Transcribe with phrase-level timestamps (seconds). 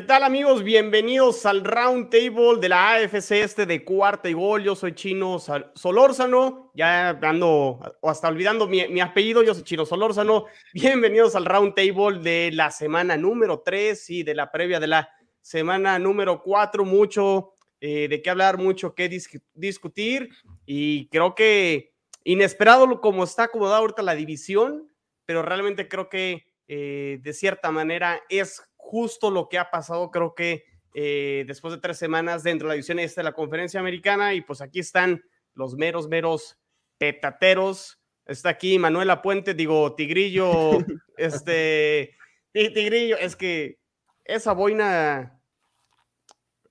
[0.00, 0.64] ¿Qué tal amigos?
[0.64, 4.64] Bienvenidos al Round Table de la AFC este de cuarta y gol.
[4.64, 5.38] Yo soy Chino
[5.74, 10.46] Solórzano, ya ando o hasta olvidando mi, apellido, yo soy Chino Solórzano.
[10.72, 15.10] Bienvenidos al Round Table de la semana número 3 y de la previa de la
[15.42, 16.82] semana número 4.
[16.86, 19.10] Mucho eh, de qué hablar, mucho que
[19.52, 20.30] discutir
[20.64, 21.92] y creo que
[22.24, 24.90] inesperado como está acomodada ahorita la división,
[25.26, 30.34] pero realmente creo que eh, de cierta manera es justo lo que ha pasado, creo
[30.34, 34.34] que eh, después de tres semanas dentro de la división esta de la conferencia americana
[34.34, 35.22] y pues aquí están
[35.54, 36.58] los meros, meros
[36.98, 38.00] petateros.
[38.26, 40.72] Está aquí Manuela Puente, digo, Tigrillo,
[41.16, 42.16] este,
[42.52, 43.78] Tigrillo, es que
[44.24, 45.40] esa boina,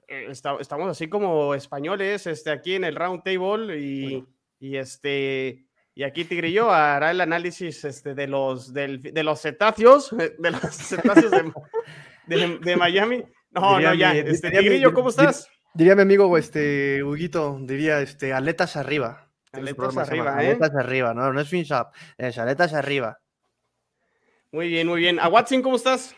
[0.09, 4.25] eh, estamos así como españoles, este, aquí en el round table y,
[4.59, 10.51] y este, y aquí Tigrillo hará el análisis este, de, los, de los cetáceos, de
[10.51, 11.51] los cetáceos de,
[12.77, 13.23] Miami.
[13.51, 14.15] No, no, ya.
[14.15, 15.49] Este, Tigrillo, ¿cómo estás?
[15.73, 19.31] Diría mi amigo, este, Huguito, diría, este, aletas arriba.
[19.51, 20.47] Aletas arriba, ¿eh?
[20.47, 23.19] Aletas arriba, no, no es fin shop, es aletas arriba.
[24.51, 25.19] Muy bien, muy bien.
[25.19, 26.15] A Watson, ¿cómo estás?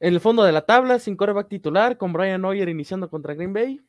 [0.00, 3.52] En el fondo de la tabla, sin coreback titular, con Brian Hoyer iniciando contra Green
[3.52, 3.80] Bay.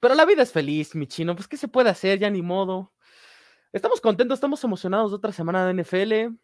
[0.00, 1.36] Pero la vida es feliz, mi chino.
[1.36, 2.18] Pues, ¿qué se puede hacer?
[2.18, 2.92] Ya ni modo.
[3.72, 6.34] Estamos contentos, estamos emocionados de otra semana de NFL.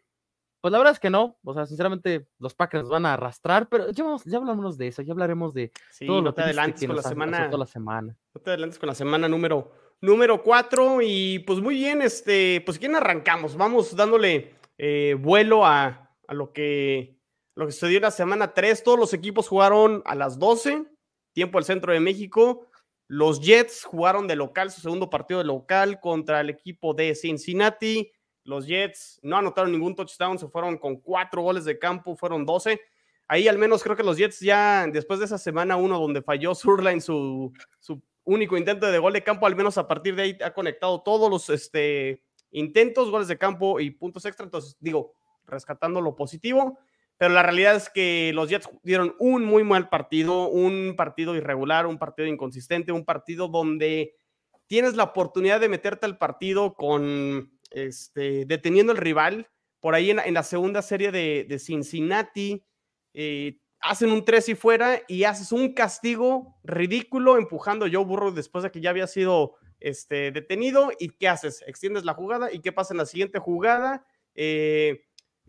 [0.61, 1.37] Pues la verdad es que no.
[1.43, 5.01] O sea, sinceramente, los Packers van a arrastrar, pero ya, vamos, ya hablamos de eso,
[5.01, 5.71] ya hablaremos de
[6.05, 7.49] todo lo que adelantes con la semana.
[7.49, 8.17] la semana.
[8.33, 12.77] No te adelantes con la semana número número 4 y pues muy bien, este, pues
[12.77, 17.17] quién arrancamos, vamos dándole eh, vuelo a, a, lo que
[17.55, 20.85] lo que sucedió en la semana 3, todos los equipos jugaron a las 12,
[21.33, 22.67] tiempo del centro de México,
[23.07, 28.11] los Jets jugaron de local su segundo partido de local contra el equipo de Cincinnati.
[28.47, 32.81] Los Jets no anotaron ningún touchdown, se fueron con cuatro goles de campo, fueron 12.
[33.27, 36.55] Ahí al menos creo que los Jets ya después de esa semana uno donde falló
[36.55, 40.37] Surline su, su único intento de gol de campo, al menos a partir de ahí
[40.43, 44.45] ha conectado todos los este, intentos, goles de campo y puntos extra.
[44.45, 45.13] Entonces digo,
[45.45, 46.79] rescatando lo positivo
[47.17, 51.87] pero la realidad es que los Jets dieron un muy mal partido, un partido irregular,
[51.87, 54.15] un partido inconsistente, un partido donde
[54.67, 59.49] tienes la oportunidad de meterte al partido con este, deteniendo el rival.
[59.79, 62.65] Por ahí en, la segunda serie de, Cincinnati,
[63.13, 68.31] eh, hacen un tres y fuera y haces un castigo ridículo empujando a Joe Burrow
[68.31, 70.91] después de que ya había sido este, detenido.
[70.99, 71.63] ¿Y qué haces?
[71.67, 74.05] Extiendes la jugada y qué pasa en la siguiente jugada.
[74.33, 75.03] Eh,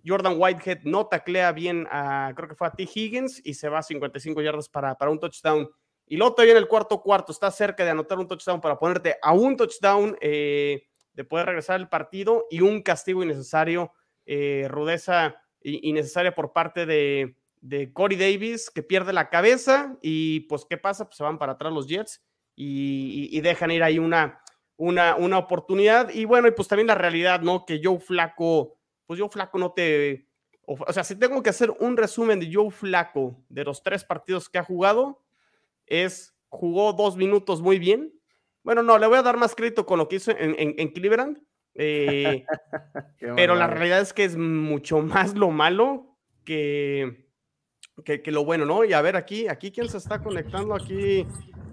[0.06, 2.88] Jordan Whitehead no taclea bien a, creo que fue a T.
[2.94, 5.68] Higgins y se va a 55 yardas para, para un touchdown.
[6.06, 9.16] Y luego todavía en el cuarto cuarto está cerca de anotar un touchdown para ponerte
[9.20, 10.86] a un touchdown eh,
[11.18, 13.92] de poder regresar al partido y un castigo innecesario,
[14.24, 20.64] eh, rudeza innecesaria por parte de, de Corey Davis que pierde la cabeza y pues
[20.64, 21.06] ¿qué pasa?
[21.06, 22.24] Pues se van para atrás los Jets
[22.54, 24.40] y, y dejan ir ahí una,
[24.76, 26.10] una, una oportunidad.
[26.10, 27.66] Y bueno, y pues también la realidad, ¿no?
[27.66, 30.28] Que Joe Flaco pues yo Flaco no te...
[30.66, 34.48] O sea, si tengo que hacer un resumen de Joe Flaco de los tres partidos
[34.48, 35.24] que ha jugado,
[35.84, 38.12] es jugó dos minutos muy bien.
[38.62, 41.38] Bueno, no, le voy a dar más crédito con lo que hizo en, en, Cleveland.
[41.74, 42.44] Eh,
[43.36, 47.28] pero la realidad es que es mucho más lo malo que,
[48.04, 48.84] que, lo bueno, ¿no?
[48.84, 50.74] Y a ver, aquí, aquí, ¿quién se está conectando?
[50.74, 51.26] Aquí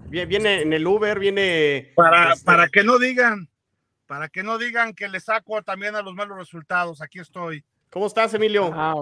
[0.08, 1.92] viene en el Uber, viene.
[1.96, 3.48] Para, este para que no digan,
[4.06, 7.02] para que no digan que le saco también a los malos resultados.
[7.02, 7.64] Aquí estoy.
[7.90, 8.70] ¿Cómo estás, Emilio?
[8.74, 8.94] Ah,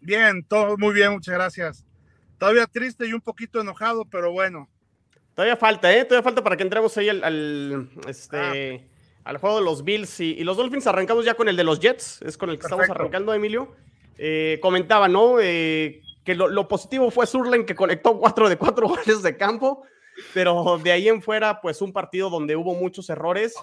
[0.00, 1.86] bien, todo muy bien, muchas gracias.
[2.38, 4.68] Todavía triste y un poquito enojado, pero bueno.
[5.34, 6.04] Todavía falta, ¿eh?
[6.04, 8.86] Todavía falta para que entremos ahí al, este,
[9.24, 9.30] ah.
[9.30, 10.86] al juego de los Bills y, los Dolphins.
[10.86, 13.74] Arrancamos ya con el de los Jets, es con el que estamos arrancando, Emilio.
[14.16, 15.40] Eh, comentaba, ¿no?
[15.40, 19.82] Eh, que lo, positivo fue Surlen, que conectó cuatro de cuatro goles de campo,
[20.32, 23.54] pero de ahí en fuera, pues un partido donde hubo muchos errores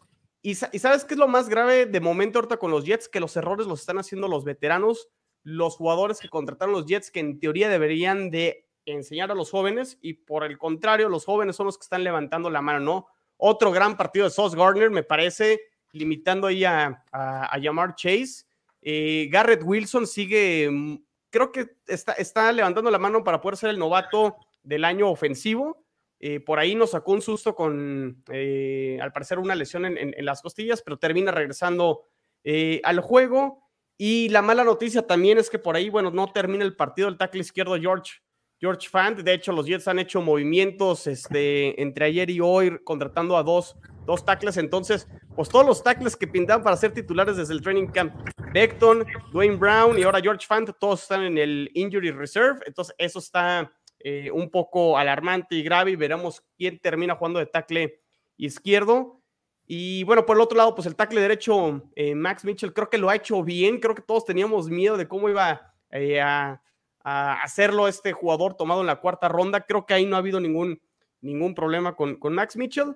[0.43, 3.07] y, sabes qué es lo más grave de momento ahorita con los Jets?
[3.07, 5.09] Que los errores los están haciendo los veteranos,
[5.43, 9.97] los jugadores que contrataron los Jets, que en teoría deberían de enseñar a los jóvenes
[10.01, 13.07] y por el contrario, los jóvenes son los que están levantando la mano, ¿no?
[13.37, 15.61] Otro gran partido de Sauce Gardner, me parece,
[15.91, 18.45] limitando ahí a, a, llamar Chase.
[18.81, 20.95] Eh, Garrett Wilson sigue, mm,
[21.29, 25.81] creo que está, está levantando la mano para poder ser el novato del año ofensivo.
[26.23, 30.43] Eh, por ahí nos sacó un susto con, eh, al parecer, una lesión en, las
[30.43, 32.03] costillas, pero termina regresando
[32.43, 33.63] eh, al juego.
[33.97, 37.17] Y la mala noticia también es que por ahí, bueno, no termina el partido el
[37.17, 38.21] tackle izquierdo George,
[38.61, 39.19] George Fant.
[39.19, 43.75] De hecho, los Jets han hecho movimientos este, entre ayer y hoy, contratando a dos,
[44.05, 44.57] dos tackles.
[44.57, 48.13] Entonces, pues todos los tackles que pintaban para ser titulares desde el training camp
[48.53, 52.59] Beckton, Dwayne Brown y ahora George Fant, todos están en el Injury Reserve.
[52.67, 57.47] Entonces, eso está eh, un poco alarmante y grave y veremos quién termina jugando de
[57.47, 57.99] tackle
[58.37, 59.21] izquierdo.
[59.65, 62.97] Y bueno, por el otro lado, pues el tackle derecho, eh, Max Mitchell, creo que
[62.97, 63.79] lo ha hecho bien.
[63.79, 66.61] Creo que todos teníamos miedo de cómo iba eh, a,
[67.03, 69.61] hacerlo este jugador tomado en la cuarta ronda.
[69.61, 70.81] Creo que ahí no ha habido ningún,
[71.21, 72.95] ningún problema con, con Max Mitchell.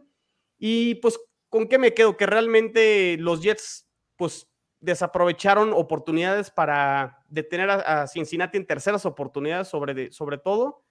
[0.58, 1.20] Y pues,
[1.50, 2.18] ¿con qué me quedo?
[2.18, 4.48] Que realmente los Jets, pues
[4.80, 10.84] desaprovecharon oportunidades para detener a, Cincinnati en terceras oportunidades sobre, sobre todo.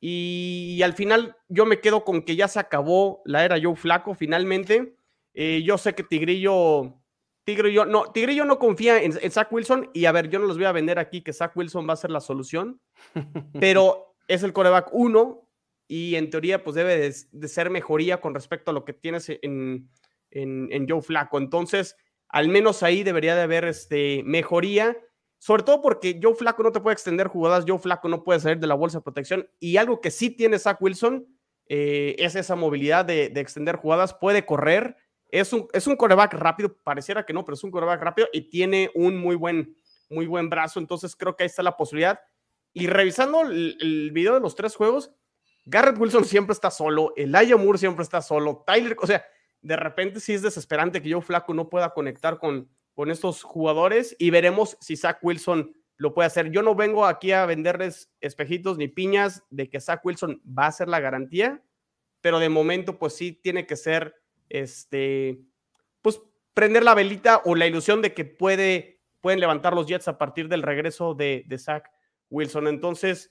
[0.00, 4.14] Y, al final yo me quedo con que ya se acabó la era Joe Flaco
[4.14, 4.96] finalmente.
[5.34, 7.00] Eh, yo sé que Tigrillo,
[7.44, 10.66] Tigrillo no, Tigrillo no confía en, Zach Wilson y a ver, yo no los voy
[10.66, 12.80] a vender aquí que Zach Wilson va a ser la solución,
[13.60, 15.48] pero es el coreback uno
[15.86, 19.90] y en teoría pues debe de, ser mejoría con respecto a lo que tienes en,
[20.30, 21.38] en, en Joe Flaco.
[21.38, 21.96] Entonces,
[22.28, 24.96] al menos ahí debería de haber este, mejoría,
[25.38, 28.58] sobre todo porque Joe Flaco no te puede extender jugadas, Joe Flaco no puede salir
[28.58, 31.26] de la bolsa de protección y algo que sí tiene Zach Wilson
[31.68, 34.96] eh, es esa movilidad de, extender jugadas, puede correr,
[35.40, 38.42] es un, es un coreback rápido, pareciera que no, pero es un coreback rápido y
[38.50, 39.76] tiene un muy buen,
[40.08, 42.20] muy buen brazo, entonces creo que ahí está la posibilidad.
[42.72, 45.12] Y revisando el, video de los tres juegos,
[45.64, 49.24] Garrett Wilson siempre está solo, Elijah Moore siempre está solo, Tyler, o sea,
[49.60, 54.14] de repente sí es desesperante que Joe Flaco no pueda conectar con, con estos jugadores
[54.18, 56.50] y veremos si Zach Wilson lo puede hacer.
[56.50, 60.72] Yo no vengo aquí a venderles espejitos ni piñas de que Zach Wilson va a
[60.72, 61.62] ser la garantía,
[62.20, 64.14] pero de momento pues sí tiene que ser,
[64.48, 65.40] este,
[66.02, 66.20] pues
[66.52, 70.48] prender la velita o la ilusión de que puede, pueden levantar los Jets a partir
[70.48, 71.90] del regreso de, de Zach
[72.30, 72.68] Wilson.
[72.68, 73.30] Entonces,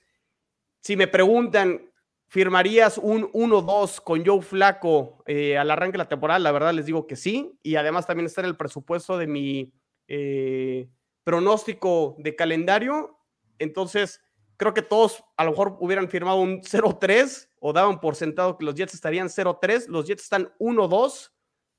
[0.80, 1.90] si me preguntan
[2.34, 6.40] ¿Firmarías un 1-2 con Joe Flaco eh, al arranque de la temporada?
[6.40, 7.56] La verdad les digo que sí.
[7.62, 9.72] Y además también está en el presupuesto de mi
[10.08, 10.88] eh,
[11.22, 13.20] pronóstico de calendario.
[13.60, 14.20] Entonces,
[14.56, 18.64] creo que todos a lo mejor hubieran firmado un 0-3 o daban por sentado que
[18.64, 19.88] los Jets estarían 0-3.
[19.88, 21.30] Los Jets están 1-2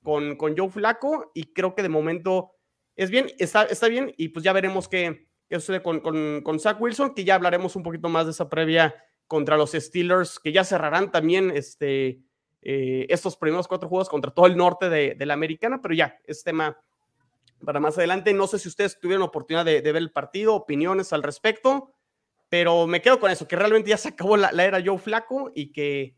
[0.03, 2.55] con, con Joe Flaco y creo que de momento
[2.95, 7.13] es bien, está, está bien y pues ya veremos qué, sucede con, con, Zach Wilson,
[7.13, 8.95] que ya hablaremos un poquito más de esa previa
[9.27, 12.21] contra los Steelers, que ya cerrarán también este,
[12.61, 16.43] eh, estos primeros cuatro juegos contra todo el norte de, la americana, pero ya, es
[16.43, 16.79] tema
[17.63, 18.33] para más adelante.
[18.33, 21.94] No sé si ustedes tuvieron oportunidad de, ver el partido, opiniones al respecto,
[22.57, 25.73] pero me quedo con eso, que realmente ya se acabó la, era Joe Flaco y
[25.73, 26.15] que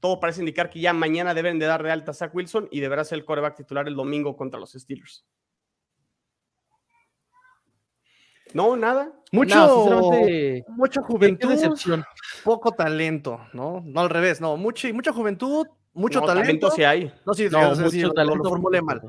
[0.00, 2.80] todo parece indicar que ya mañana deben de dar de alta a Zach Wilson y
[2.80, 5.24] deberá ser el coreback titular el domingo contra los Steelers.
[8.52, 9.12] No, nada.
[9.30, 12.04] Mucho, mucha juventud, decepción.
[12.42, 13.84] poco talento, ¿no?
[13.86, 16.72] No al revés, no, mucha, mucha juventud, mucho talento.
[16.72, 17.14] sí hay.
[17.24, 19.00] No, sí, no, mucho talento, lo, formulé mal.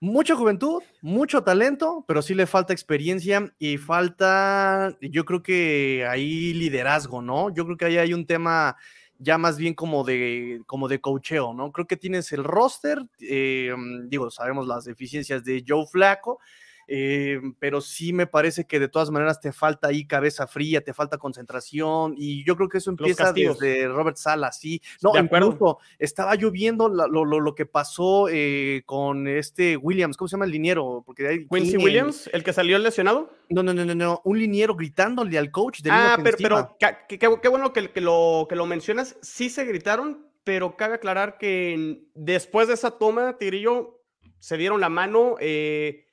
[0.00, 6.52] Mucha juventud, mucho talento, pero sí le falta experiencia y falta, yo creo que hay
[6.52, 7.48] liderazgo, ¿no?
[7.54, 8.76] Yo creo que ahí hay un tema
[9.18, 11.72] ya más bien como de, como de cocheo, ¿no?
[11.72, 16.40] Creo que tienes el roster, eh, digo, sabemos las deficiencias de Joe Flaco,
[16.88, 20.94] eh, pero sí me parece que de todas maneras te falta ahí cabeza fría, te
[20.94, 24.80] falta concentración, y yo creo que eso empieza desde Robert Sala, sí.
[25.02, 25.78] No, de acuerdo.
[25.98, 30.52] estaba lloviendo lo, lo, lo, que pasó eh, con este Williams, ¿cómo se llama el
[30.52, 31.02] liniero?
[31.04, 33.30] Porque hay, Quincy Williams, el que salió lesionado.
[33.48, 36.76] No, no, no, no, no, un liniero gritándole al coach de Ah, pero, pero
[37.40, 42.04] qué bueno que, que, lo, que lo mencionas, sí se gritaron, pero cabe aclarar que
[42.14, 44.00] después de esa toma, Tigrillo
[44.38, 45.36] se dieron la mano.
[45.40, 46.05] Eh,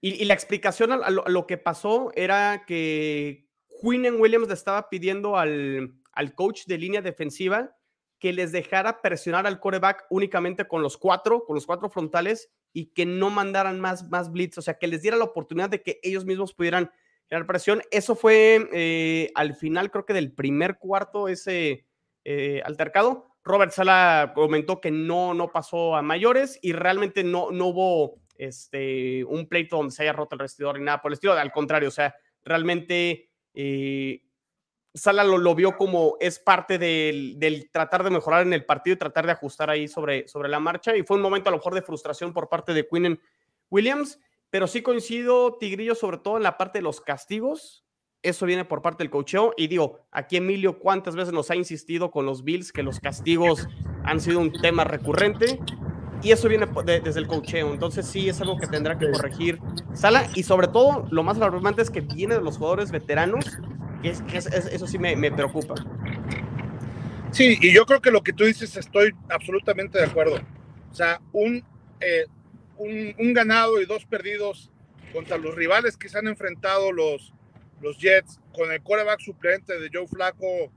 [0.00, 3.48] y, la explicación a, lo, que pasó era que
[3.80, 7.76] Quinn Williams le estaba pidiendo al, al coach de línea defensiva
[8.18, 12.86] que les dejara presionar al coreback únicamente con los cuatro, con los cuatro frontales y
[12.86, 16.00] que no mandaran más, más blitz, o sea, que les diera la oportunidad de que
[16.02, 16.90] ellos mismos pudieran
[17.28, 17.82] generar presión.
[17.90, 21.86] Eso fue eh, al final, creo que del primer cuarto, ese
[22.24, 23.28] eh, altercado.
[23.44, 29.24] Robert Sala comentó que no, no pasó a mayores y realmente no, no hubo este,
[29.24, 31.32] un pleito donde se haya roto el restidor ni nada por el estilo.
[31.32, 32.14] Al contrario, o sea,
[32.44, 34.22] realmente eh,
[34.96, 39.26] Sala lo, vio como es parte del, tratar de mejorar en el partido y tratar
[39.26, 40.96] de ajustar ahí sobre, sobre la marcha.
[40.96, 43.20] Y fue un momento a lo mejor de frustración por parte de Quinn
[43.68, 47.84] Williams, pero sí coincido, Tigrillo, sobre todo en la parte de los castigos.
[48.22, 49.52] Eso viene por parte del cocheo.
[49.58, 53.68] Y digo, aquí Emilio, ¿cuántas veces nos ha insistido con los Bills que los castigos
[54.04, 55.60] han sido un tema recurrente?
[56.22, 57.72] Y eso viene desde el cocheo.
[57.72, 59.58] Entonces sí es algo que tendrá que corregir
[59.94, 63.44] Sala y sobre todo lo más alarmante es que viene de los jugadores veteranos,
[64.02, 65.74] que, eso sí me, preocupa.
[67.30, 70.40] Sí, y yo creo que lo que tú dices estoy absolutamente de acuerdo.
[70.90, 71.62] O sea, un,
[72.00, 72.26] eh,
[72.78, 74.70] un, ganado y dos perdidos
[75.12, 77.32] contra los rivales que se han enfrentado los,
[77.80, 80.70] los Jets, con el coreback suplente de Joe Flaco,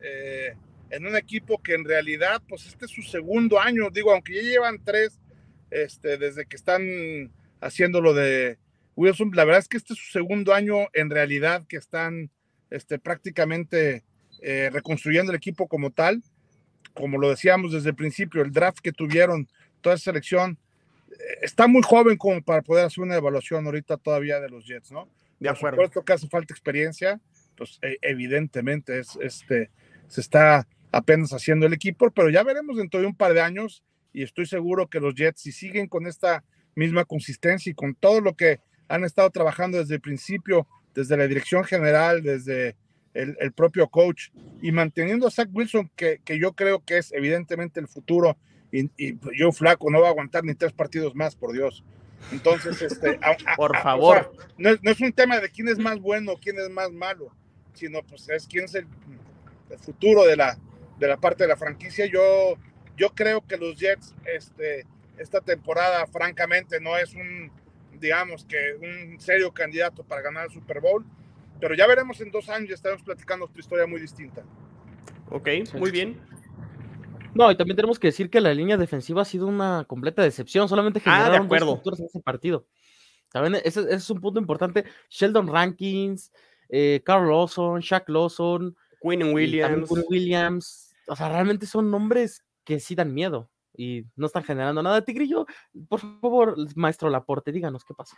[0.00, 0.54] eh,
[0.90, 4.42] en un equipo que en realidad, pues este es su segundo año, digo, aunque ya
[4.42, 5.18] llevan tres
[5.70, 7.30] este, desde que están
[7.60, 8.58] haciendo lo de
[8.96, 12.30] Wilson, la verdad es que este es su segundo año en realidad que están
[12.70, 14.04] este, prácticamente
[14.40, 16.22] eh, reconstruyendo el equipo como tal.
[16.94, 19.48] Como lo decíamos desde el principio, el draft que tuvieron,
[19.80, 20.58] toda esa selección,
[21.10, 24.90] eh, está muy joven como para poder hacer una evaluación ahorita todavía de los Jets,
[24.90, 25.08] ¿no?
[25.38, 25.76] De acuerdo.
[25.76, 27.20] Por supuesto que hace falta experiencia,
[27.56, 29.70] pues e, evidentemente es, este,
[30.08, 33.82] se está apenas haciendo el equipo, pero ya veremos dentro de un par de años
[34.12, 38.20] y estoy seguro que los Jets, si siguen con esta misma consistencia y con todo
[38.20, 42.76] lo que han estado trabajando desde el principio, desde la dirección general, desde
[43.14, 44.28] el, propio coach
[44.62, 48.38] y manteniendo a Zach Wilson, que, que, yo creo que es evidentemente el futuro,
[48.70, 48.88] y,
[49.36, 51.84] yo flaco, no va a aguantar ni tres partidos más, por Dios.
[52.32, 53.18] Entonces, este,
[53.56, 54.32] por favor.
[54.56, 57.32] no, es, un tema de quién es más bueno, quién es más malo,
[57.74, 58.86] sino pues es quién es el,
[59.70, 60.58] el futuro de la,
[60.98, 62.06] de la parte de la franquicia.
[62.06, 62.56] Yo,
[62.96, 64.86] yo creo que los Jets, este,
[65.18, 67.50] esta temporada, francamente, no es un,
[67.98, 71.04] digamos que un serio candidato para ganar el Super Bowl,
[71.60, 74.44] pero ya veremos en dos años, ya estaremos platicando otra historia muy distinta.
[75.30, 76.20] Ok, muy bien.
[77.34, 80.68] No, y también tenemos que decir que la línea defensiva ha sido una completa decepción,
[80.68, 82.66] solamente ah, generaron ah, dos en ese partido.
[83.30, 84.84] También ese, es un punto importante.
[85.10, 86.32] Sheldon Rankins,
[86.68, 89.90] eh, Carl Lawson, Shaq Lawson, Quinn Williams.
[90.08, 90.87] Williams.
[91.08, 95.04] O sea, realmente son nombres que sí dan miedo y no están generando nada.
[95.04, 95.46] Tigrillo,
[95.88, 98.16] por favor, maestro Laporte, díganos qué pasa.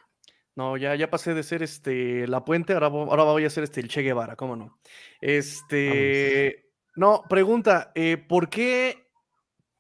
[0.57, 3.81] No, ya, ya pasé de ser este la puente, ahora, ahora voy a ser este
[3.81, 4.79] el Che Guevara, ¿cómo no?
[5.21, 6.67] Este.
[6.97, 9.11] No, pregunta, eh, ¿por qué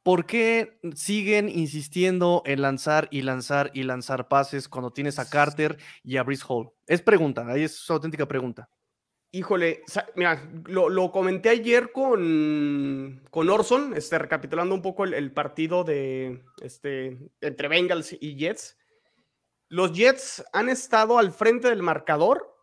[0.02, 5.76] ¿Por qué siguen insistiendo en lanzar y lanzar y lanzar pases cuando tienes a Carter
[6.02, 6.70] y a Brice Hall?
[6.86, 8.70] Es pregunta, ahí es su auténtica pregunta.
[9.32, 9.84] Híjole,
[10.16, 17.30] mira, lo, comenté ayer con, con Orson, este, recapitulando un poco el, partido de, este,
[17.40, 18.76] entre Bengals y Jets.
[19.68, 22.56] Los Jets han estado al frente del marcador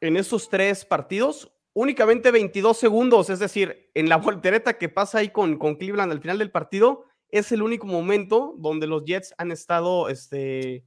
[0.00, 5.28] en esos tres partidos únicamente 22 segundos, es decir, en la voltereta que pasa ahí
[5.28, 9.50] con, con Cleveland al final del partido, es el único momento donde los Jets han
[9.50, 10.84] estado este,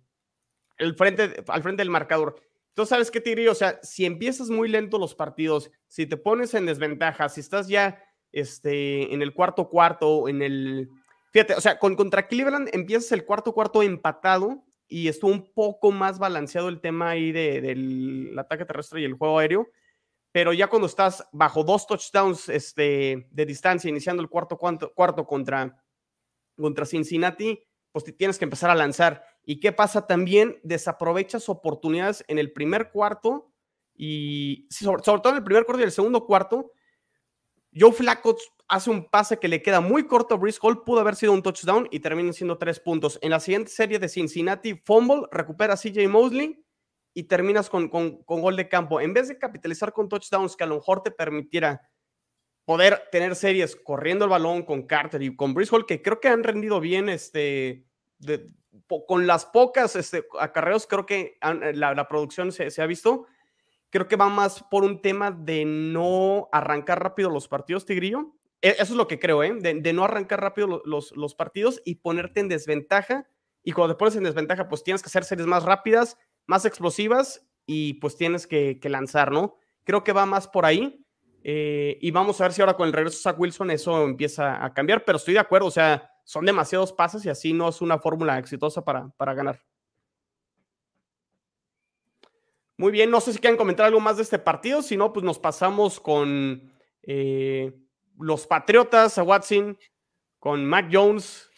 [0.77, 2.41] el frente, al frente del marcador.
[2.77, 3.49] Entonces, ¿sabes qué, Tigre?
[3.49, 7.67] O sea, si empiezas muy lento los partidos, si te pones en desventaja, si estás
[7.67, 10.87] ya este, en el cuarto cuarto, en el...
[11.33, 15.91] Fíjate, o sea, con, contra Cleveland empiezas el cuarto cuarto empatado y estuvo un poco
[15.91, 19.67] más balanceado el tema ahí de, del ataque terrestre y el juego aéreo,
[20.31, 25.25] pero ya cuando estás bajo dos touchdowns este, de distancia, iniciando el cuarto, cuarto, cuarto
[25.25, 25.83] contra,
[26.55, 27.59] contra Cincinnati,
[27.91, 29.23] pues te tienes que empezar a lanzar.
[29.49, 30.59] ¿Y qué pasa también?
[30.61, 33.49] Desaprovechas oportunidades en el primer cuarto
[33.95, 36.73] y sobre, todo en el primer cuarto y el segundo cuarto.
[37.73, 38.35] Joe Flacco
[38.67, 41.41] hace un pase que le queda muy corto a Brice Hall, pudo haber sido un
[41.41, 43.19] touchdown y termina siendo tres puntos.
[43.21, 46.61] En la siguiente serie de Cincinnati, fumble, recupera a CJ Mosley
[47.13, 48.99] y terminas con, con, con gol de campo.
[48.99, 51.89] En vez de capitalizar con touchdowns que a lo mejor te permitiera
[52.65, 56.27] poder tener series corriendo el balón con Carter y con Brice Hall, que creo que
[56.27, 57.86] han rendido bien este,
[58.19, 58.47] de,
[59.07, 63.25] con las pocas este, acarreos, creo que eh, la, producción se, ha visto.
[63.89, 68.33] Creo que va más por un tema de no arrancar rápido los partidos, Tigrillo.
[68.61, 69.53] E, eso es lo que creo, ¿eh?
[69.53, 73.27] De, no arrancar rápido los, partidos y ponerte en desventaja.
[73.63, 77.45] Y cuando te pones en desventaja, pues tienes que hacer series más rápidas, más explosivas
[77.65, 79.57] y pues tienes que, lanzar, ¿no?
[79.83, 81.03] Creo que va más por ahí.
[81.43, 84.73] Eh, y vamos a ver si ahora con el regreso de Wilson eso empieza a
[84.73, 87.99] cambiar, pero estoy de acuerdo, o sea, son demasiados pases y así no es una
[87.99, 89.61] fórmula exitosa para, para ganar.
[92.75, 95.23] Muy bien, no sé si quieren comentar algo más de este partido, si no, pues
[95.23, 96.69] nos pasamos con
[97.03, 97.73] eh,
[98.19, 99.77] los Patriotas, a Watson,
[100.37, 101.49] con Mac Jones,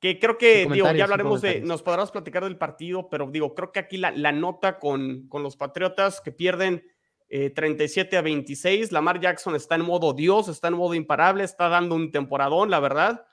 [0.00, 3.72] que creo que, digo, ya hablaremos de, nos podrás platicar del partido, pero digo, creo
[3.72, 6.86] que aquí la, nota con, con, los Patriotas que pierden
[7.30, 11.70] 37 eh, a 26, Lamar Jackson está en modo Dios, está en modo imparable, está
[11.70, 13.26] dando un temporadón, la verdad.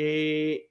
[0.00, 0.70] Eh,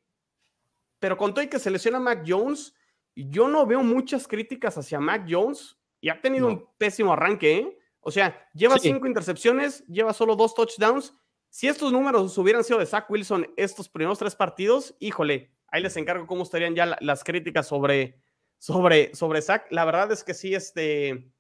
[1.00, 2.74] pero con todo y que se lesiona Mac Jones,
[3.14, 7.58] yo no veo muchas críticas hacia Mac Jones y ha tenido un pésimo arranque.
[7.58, 7.78] ¿eh?
[8.00, 11.14] O sea, lleva cinco intercepciones, lleva solo dos touchdowns.
[11.50, 15.98] Si estos números hubieran sido de Zach Wilson estos primeros tres partidos, híjole, ahí les
[15.98, 18.22] encargo cómo estarían ya las críticas sobre,
[18.60, 19.66] sobre, sobre Zach.
[19.72, 21.34] La verdad es que sí, este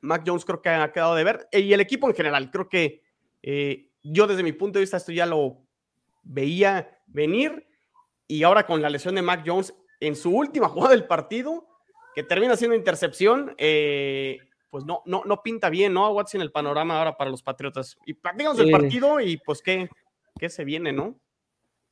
[0.00, 1.48] Mac Jones creo que ha quedado de ver.
[1.52, 3.02] Y el equipo en general, creo que
[3.42, 5.64] eh, yo desde mi punto de vista esto ya lo
[6.24, 7.66] veía venir
[8.26, 11.66] y ahora con la lesión de Mac Jones en su última jugada del partido,
[12.14, 14.38] que termina siendo intercepción, eh,
[14.70, 16.10] pues no, no, no pinta bien, ¿no?
[16.10, 17.96] Watson el panorama ahora para los Patriotas.
[18.06, 19.88] Y platicamos del partido y pues qué,
[20.38, 21.18] qué se viene, ¿no?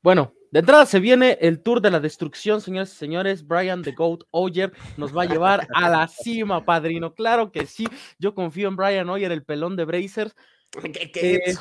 [0.03, 3.47] Bueno, de entrada se viene el tour de la destrucción, señores y señores.
[3.47, 7.15] Brian the Goat Oyer nos va a llevar a la cima, padrino.
[7.15, 7.87] Claro que sí.
[8.19, 10.35] Yo confío en Brian Oyer, el pelón de Brazers.
[11.13, 11.55] ¿Qué, eh,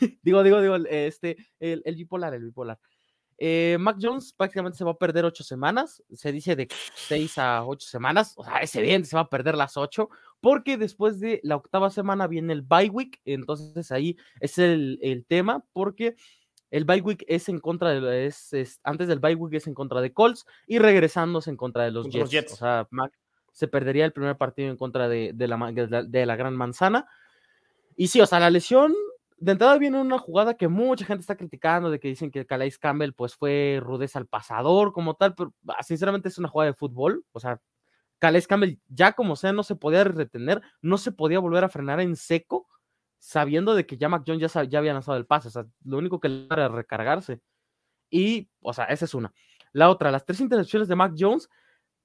[0.22, 2.78] digo, digo, digo, este, el, el bipolar, el bipolar.
[3.40, 7.64] Eh, Mac Jones prácticamente se va a perder ocho semanas, se dice de seis a
[7.64, 10.08] ocho semanas, o sea, es evidente, se va a perder las ocho,
[10.40, 15.24] porque después de la octava semana viene el bye week, entonces ahí es el, el
[15.24, 16.16] tema, porque
[16.70, 20.00] el bye week es en contra de, es, antes del bye week es en contra
[20.00, 22.52] de Colts y regresándose en contra de los Jets.
[22.52, 23.12] O sea, Mac
[23.52, 25.72] se perdería el primer partido en contra de, de, la,
[26.06, 27.06] de, la, gran manzana.
[27.96, 28.94] Y sí, o sea, la lesión
[29.40, 32.78] de entrada viene una jugada que mucha gente está criticando, de que dicen que Calais
[32.78, 36.76] Campbell pues fue rudeza al pasador como tal, pero ah, sinceramente es una jugada de
[36.76, 37.60] fútbol, o sea,
[38.18, 42.00] Calais Campbell ya como sea no se podía retener, no se podía volver a frenar
[42.00, 42.66] en seco,
[43.18, 45.48] sabiendo de que ya Mac Jones ya, ya había lanzado el pase.
[45.48, 47.40] O sea, lo único que le era recargarse.
[48.10, 49.32] Y, o sea, esa es una.
[49.72, 51.48] La otra, las tres intercepciones de Mac Jones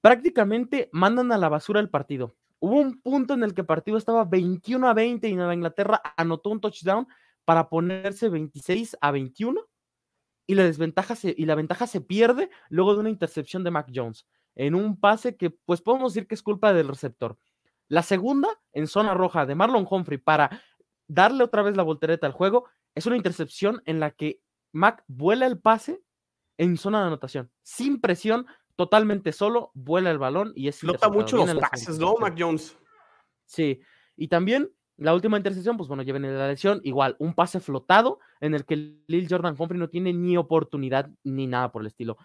[0.01, 2.35] prácticamente mandan a la basura el partido.
[2.59, 6.01] Hubo un punto en el que el partido estaba 21 a 20 y Nueva Inglaterra
[6.17, 7.07] anotó un touchdown
[7.45, 9.61] para ponerse 26 a 21
[10.47, 13.91] y la desventaja se, y la ventaja se pierde luego de una intercepción de Mac
[13.93, 17.37] Jones en un pase que pues podemos decir que es culpa del receptor.
[17.87, 20.61] La segunda en zona roja de Marlon Humphrey para
[21.07, 25.45] darle otra vez la voltereta al juego, es una intercepción en la que Mac vuela
[25.45, 26.01] el pase
[26.57, 30.83] en zona de anotación, sin presión, totalmente solo, vuela el balón y es...
[30.83, 32.77] Nota mucho los pases, ¿no, Mac Jones?
[33.45, 33.81] Sí,
[34.15, 38.53] y también la última intercepción, pues bueno, lleven la lesión, igual, un pase flotado en
[38.53, 42.17] el que Lil Jordan Humphrey no tiene ni oportunidad ni nada por el estilo.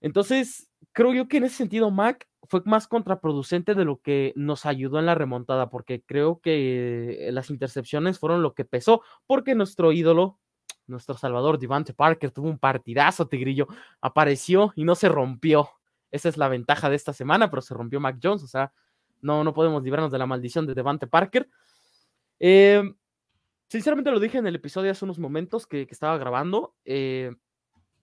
[0.00, 4.66] Entonces, creo yo que en ese sentido Mac fue más contraproducente de lo que nos
[4.66, 9.92] ayudó en la remontada, porque creo que las intercepciones fueron lo que pesó, porque nuestro
[9.92, 10.38] ídolo,
[10.86, 13.66] nuestro salvador Devante Parker, tuvo un partidazo, Tigrillo,
[14.00, 15.70] apareció y no se rompió.
[16.10, 18.72] Esa es la ventaja de esta semana, pero se rompió Mac Jones, o sea,
[19.22, 21.48] no, no podemos librarnos de la maldición de Devante Parker.
[22.38, 22.82] Eh,
[23.68, 26.74] sinceramente lo dije en el episodio hace unos momentos que, estaba grabando.
[26.84, 27.34] Eh,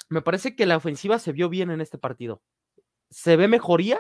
[0.10, 2.42] me parece que la ofensiva se vio bien en este partido.
[3.10, 4.00] Se ve mejoría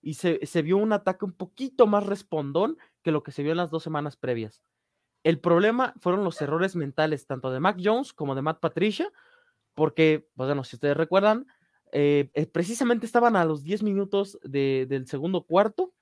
[0.00, 3.58] y se, vio un ataque un poquito más respondón que lo que se vio en
[3.58, 4.62] las dos semanas previas.
[5.22, 9.12] El problema fueron los errores mentales tanto de Mac Jones como de Matt Patricia,
[9.74, 11.46] porque, pues bueno, si ustedes recuerdan,
[11.92, 15.94] eh, eh, precisamente estaban a los 10 minutos del segundo cuarto,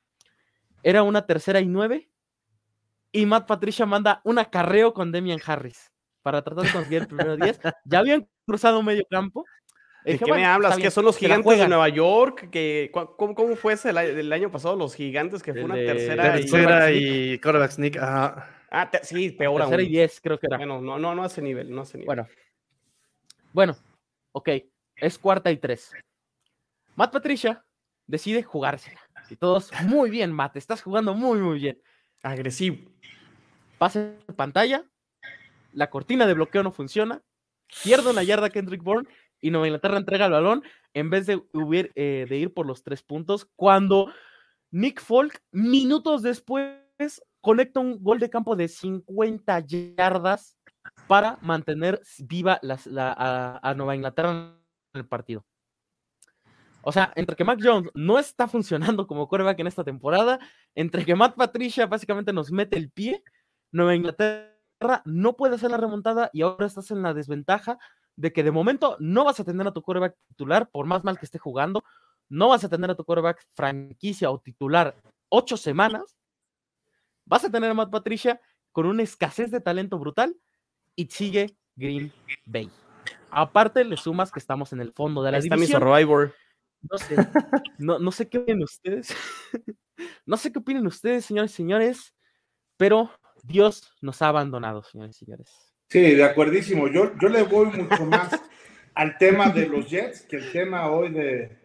[0.82, 2.09] era una tercera y nueve,
[3.12, 5.90] y Matt Patricia manda un acarreo con Demian Harris
[6.22, 7.60] para tratar de conseguir el primero 10.
[7.84, 9.44] Ya habían cruzado medio campo
[10.04, 10.78] ¿De qué me hablas?
[10.78, 12.48] ¿Que son los gigantes de Nueva York?
[12.50, 14.76] Que, ¿cómo, ¿Cómo fue ese el, año pasado?
[14.76, 16.34] Los gigantes, que fue una tercera.
[16.34, 17.96] Tercera y, quarterback sneak.
[18.00, 20.56] Ah, sí, peor tercera y diez, creo que era.
[20.56, 22.06] Bueno, no, no, no a ese nivel, no a ese nivel.
[22.06, 22.28] Bueno,
[23.52, 23.76] bueno,
[24.32, 24.48] ok,
[24.96, 25.92] es cuarta y tres.
[26.94, 27.64] Matt Patricia
[28.06, 29.00] decide jugársela.
[29.28, 31.80] Y todos, muy bien, Matt, estás jugando muy, muy bien.
[32.22, 32.78] Agresivo.
[33.78, 34.84] Pase pantalla,
[35.72, 37.22] la cortina de bloqueo no funciona,
[37.82, 39.08] pierde una yarda Kendrick Bourne
[39.40, 41.42] y Nueva Inglaterra entrega el balón en vez de,
[41.94, 44.12] eh, de ir por los tres puntos, cuando
[44.70, 46.76] Nick Folk, minutos después,
[47.40, 50.56] conecta un gol de campo de 50 yardas
[51.06, 55.44] para mantener viva a, Nueva Inglaterra en el partido.
[56.82, 60.38] O sea, entre que Mac Jones no está funcionando como quarterback en esta temporada,
[60.74, 63.22] entre que Matt Patricia básicamente nos mete el pie,
[63.72, 67.78] Nueva Inglaterra no puede hacer la remontada y ahora estás en la desventaja
[68.16, 71.18] de que de momento no vas a tener a tu quarterback titular, por más mal
[71.18, 71.84] que esté jugando,
[72.28, 74.96] no vas a tener a tu quarterback franquicia o titular
[75.28, 76.16] ocho semanas,
[77.24, 78.40] vas a tener a Matt Patricia
[78.72, 80.36] con una escasez de talento brutal
[80.96, 82.12] y sigue Green
[82.46, 82.70] Bay.
[83.30, 85.80] Aparte, le sumas que estamos en el fondo de la Está división.
[85.80, 86.34] Survivor.
[86.82, 87.16] No sé,
[87.78, 89.14] no, sé qué opinan ustedes.
[90.24, 92.14] no sé qué opinan ustedes, señores y señores,
[92.76, 93.10] pero
[93.42, 95.50] Dios nos ha abandonado, señores y señores.
[95.88, 96.88] Sí, de acuerdísimo.
[96.88, 98.40] Yo, yo le voy mucho más
[98.94, 101.58] al tema de los Jets que el tema hoy de,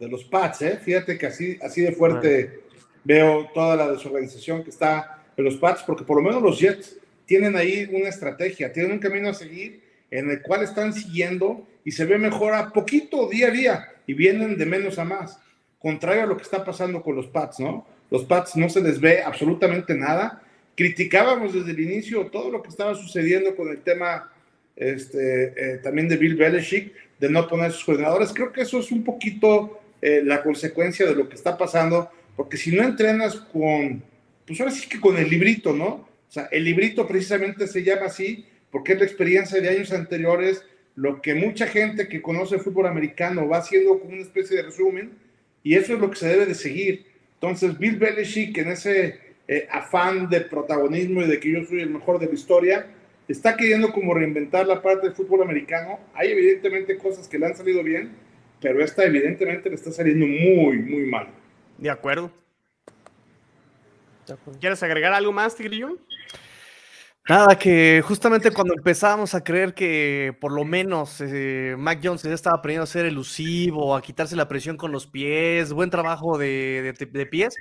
[0.00, 0.62] los Pats.
[0.62, 0.78] ¿eh?
[0.82, 2.64] Fíjate que así, así de fuerte
[3.04, 6.96] veo toda la desorganización que está en los Pats, porque por lo menos los Jets
[7.24, 11.92] tienen ahí una estrategia, tienen un camino a seguir en el cual están siguiendo y
[11.92, 15.38] se ve mejor a poquito día a día y vienen de menos a más.
[15.78, 17.86] Contrario a lo que está pasando con los Pats, ¿no?
[18.10, 20.42] Los Pats no se les ve absolutamente nada
[20.76, 24.30] criticábamos desde el inicio todo lo que estaba sucediendo con el tema
[24.76, 28.32] este, eh, también de Bill Belichick, de no poner sus coordinadores.
[28.32, 32.58] Creo que eso es un poquito eh, la consecuencia de lo que está pasando, porque
[32.58, 34.02] si no entrenas con,
[34.46, 36.06] pues ahora sí que con el librito, ¿no?
[36.28, 40.62] O sea, el librito precisamente se llama así porque es la experiencia de años anteriores,
[40.96, 44.62] lo que mucha gente que conoce el fútbol americano va haciendo como una especie de
[44.64, 45.12] resumen,
[45.62, 47.06] y eso es lo que se debe de seguir.
[47.34, 51.90] Entonces, Bill Belichick, en ese eh, afán de protagonismo y de que yo soy el
[51.90, 52.86] mejor de la historia,
[53.28, 56.00] está queriendo como reinventar la parte del fútbol americano.
[56.14, 58.12] Hay evidentemente cosas que le han salido bien,
[58.60, 61.28] pero esta evidentemente le está saliendo muy, muy mal.
[61.76, 62.30] De acuerdo.
[64.60, 65.98] ¿Quieres agregar algo más, Tigrillo?
[67.28, 72.32] Nada, que justamente cuando empezábamos a creer que por lo menos eh, Mac Jones ya
[72.32, 76.94] estaba aprendiendo a ser elusivo, a quitarse la presión con los pies, buen trabajo de,
[76.96, 77.56] de pies,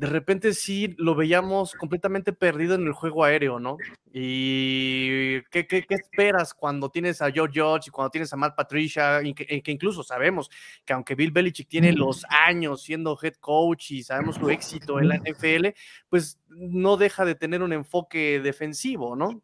[0.00, 3.76] de repente sí lo veíamos completamente perdido en el juego aéreo, ¿no?
[4.10, 9.20] ¿Y qué, qué, esperas cuando tienes a Joe Judge y cuando tienes a Matt Patricia?
[9.22, 10.48] Y que, incluso sabemos
[10.86, 15.08] que aunque Bill Belichick tiene los años siendo head coach y sabemos su éxito en
[15.08, 15.66] la NFL,
[16.08, 19.42] pues no deja de tener un enfoque defensivo, ¿no?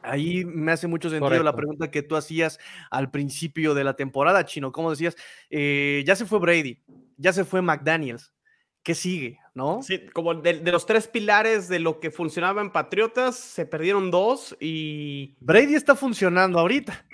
[0.00, 4.44] Ahí me hace mucho sentido la pregunta que tú hacías al principio de la temporada,
[4.44, 4.70] Chino.
[4.70, 5.16] ¿Cómo decías?
[5.50, 6.84] Eh, ya se fue Brady,
[7.16, 8.32] ya se fue McDaniels
[8.82, 9.38] ¿qué sigue?
[9.54, 9.82] ¿No?
[9.82, 14.56] Sí, como de, los tres pilares de lo que funcionaba en Patriotas, se perdieron dos
[14.60, 15.34] y.
[15.40, 17.04] Brady está funcionando ahorita.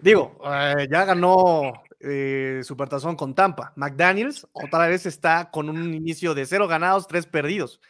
[0.00, 3.72] Digo, eh, ya ganó eh, Supertazón con Tampa.
[3.76, 7.80] McDaniels otra vez está con un inicio de cero ganados, tres perdidos.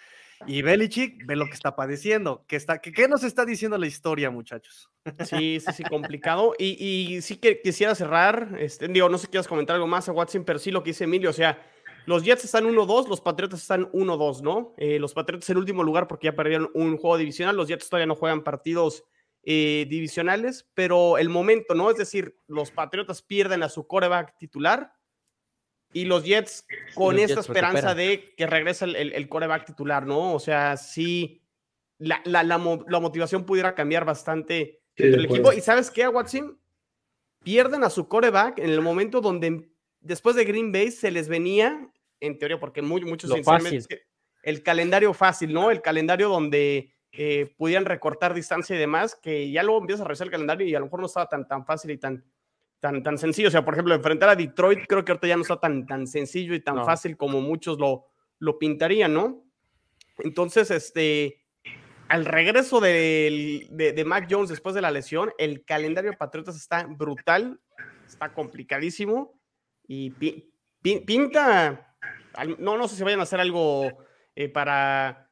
[0.46, 2.44] Y Belichick ve lo que está padeciendo.
[2.49, 4.88] ¿Qué, está, qué, nos está diciendo la historia, muchachos?
[5.27, 6.55] Sí, sí, sí, complicado.
[6.59, 8.57] Y, y sí que quisiera cerrar.
[8.59, 10.90] Este, digo, no sé si quieres comentar algo más a Watson, pero sí lo que
[10.90, 11.29] dice Emilio.
[11.29, 11.62] O sea,
[12.06, 14.74] los Jets están 1-2, los Patriotas están 1-2, ¿no?
[14.76, 18.06] Eh, los Patriotas en último lugar porque ya perdieron un juego divisional, los Jets todavía
[18.06, 19.04] no juegan partidos
[19.42, 21.90] eh, divisionales, pero el momento, ¿no?
[21.90, 24.92] Es decir, los Patriotas pierden a su coreback titular
[25.92, 30.34] y los Jets con esta esperanza de que regrese el, coreback titular, ¿no?
[30.34, 31.42] O sea, sí,
[31.98, 35.52] la, la, motivación pudiera cambiar bastante el equipo.
[35.52, 36.58] ¿Y sabes qué, Watson?
[37.42, 39.69] Pierden a su coreback en el momento donde
[40.00, 41.88] después de Green Bay se les venía,
[42.20, 43.30] en teoría, porque muy, muchos
[44.42, 45.70] el calendario fácil, ¿no?
[45.70, 50.26] El calendario donde eh, pudieran recortar distancia y demás, que ya luego empieza a revisar
[50.26, 52.24] el calendario y a lo mejor no estaba tan, tan fácil y tan,
[52.78, 53.48] tan, tan sencillo.
[53.48, 56.06] O sea, por ejemplo, enfrentar a Detroit creo que ahorita ya no está tan, tan
[56.06, 58.06] sencillo y tan fácil como muchos lo,
[58.38, 59.44] lo pintarían, ¿no?
[60.18, 61.42] Entonces, este,
[62.08, 66.86] al regreso de, de, Mac Jones después de la lesión, el calendario de Patriotas está
[66.86, 67.60] brutal,
[68.06, 69.39] está complicadísimo
[69.92, 70.11] y
[70.81, 71.96] pinta,
[72.59, 73.90] no, no sé si vayan a hacer algo
[74.37, 75.29] eh, para,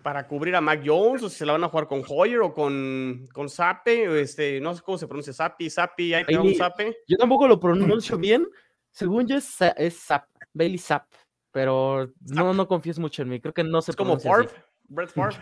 [0.00, 2.54] para cubrir a Mac Jones o si se la van a jugar con Hoyer o
[2.54, 6.98] con, con este, no sé cómo se pronuncia, Sapi, Sapi, ahí un Sape.
[7.08, 8.46] Yo tampoco lo pronuncio bien,
[8.92, 11.08] según yo es, es Sap, Bailey Sap,
[11.50, 14.50] pero no, no confíes mucho en mí, creo que no se es como Favre,
[14.84, 15.36] Brett Favre.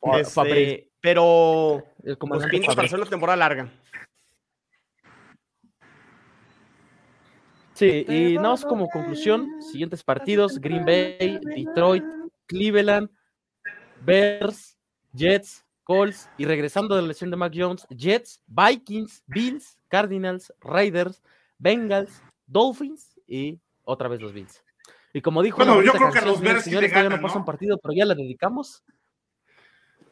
[0.20, 3.70] este, pero pues, pinta para hacer una temporada larga.
[7.74, 12.04] Sí, y nada más como conclusión, siguientes partidos, Green Bay, Detroit,
[12.46, 13.10] Cleveland,
[14.04, 14.78] Bears,
[15.12, 21.20] Jets, Colts, y regresando de la lesión de Mac Jones, Jets, Vikings, Bills, Cardinals, Raiders,
[21.58, 24.62] Bengals, Dolphins y otra vez los Bills.
[25.12, 27.92] Y como dijo, bueno, yo creo que los Bears señores, todavía no pasan partido, pero
[27.92, 28.84] ya la dedicamos.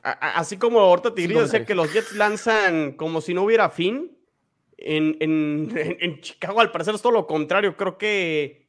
[0.02, 4.16] Así como ahorita Tigrillo decía que los Jets lanzan como si no hubiera fin,
[5.20, 5.68] en,
[6.00, 7.76] en, Chicago, al parecer, es todo lo contrario.
[7.76, 8.66] Creo que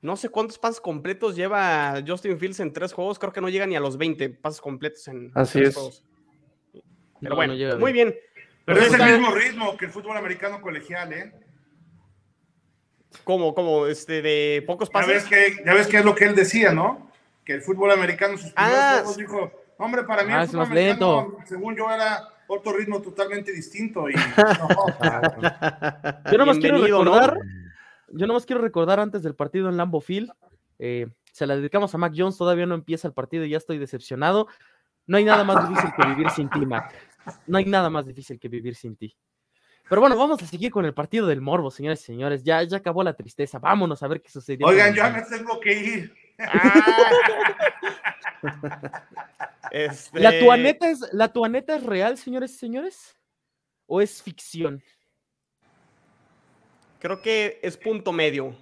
[0.00, 3.18] no sé cuántos pasos completos lleva Justin Fields en tres juegos.
[3.18, 6.04] Creo que no llega ni a los 20 pasos completos en Así tres juegos.
[7.20, 8.14] Pero bueno, muy bien.
[8.64, 11.32] Pero es el mismo ritmo que el fútbol americano colegial, ¿eh?
[13.24, 15.08] Como, como, este, de pocos pasos.
[15.08, 17.10] Ya ves, que, ya ves que es lo que él decía, ¿no?
[17.44, 20.66] Que el fútbol americano, sus primeros ah, juegos, dijo, hombre, para mí ah, el fútbol
[20.66, 24.08] americano, según yo, era otro ritmo totalmente distinto.
[24.08, 24.14] Y,
[26.30, 27.38] yo nomás quiero recordar,
[28.08, 30.30] yo nomás quiero recordar antes del partido en Lambo Field,
[30.78, 33.78] eh, se la dedicamos a Mac Jones, todavía no empieza el partido y ya estoy
[33.78, 34.48] decepcionado.
[35.06, 36.92] No hay nada más difícil que vivir sin ti, Mac.
[37.46, 39.16] No hay nada más difícil que vivir sin ti.
[39.88, 42.42] Pero bueno, vamos a seguir con el partido del morbo, señores y señores.
[42.42, 43.60] Ya, ya acabó la tristeza.
[43.60, 44.66] Vámonos a ver qué sucedió.
[44.66, 46.12] Oigan, ya me tengo que ir.
[49.70, 53.16] Este ¿La, tuaneta es, ¿La tuaneta es real, señores y señores?
[53.86, 54.82] ¿O es ficción?
[57.00, 58.56] Creo que es punto medio.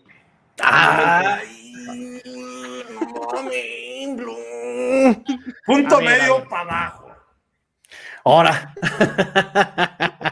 [5.66, 7.04] punto medio para abajo.
[8.24, 8.74] Ahora.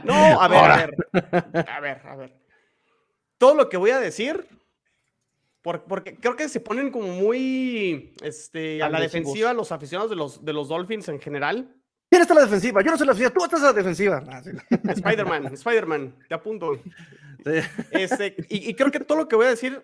[0.05, 0.97] No, a ver, a ver.
[1.69, 2.33] A ver, a ver.
[3.39, 4.49] todo lo que voy a decir,
[5.63, 10.45] porque creo que se ponen como muy este, a la defensiva los aficionados de los,
[10.45, 11.77] de los Dolphins en general.
[12.11, 12.83] ¿Quién está en la defensiva?
[12.83, 14.25] Yo no soy la defensiva, tú estás en la defensiva.
[14.29, 14.43] Ah,
[14.93, 16.79] Spider-Man, Spider-Man, te apunto.
[17.93, 19.83] Este, y, y, creo que todo lo que voy a decir,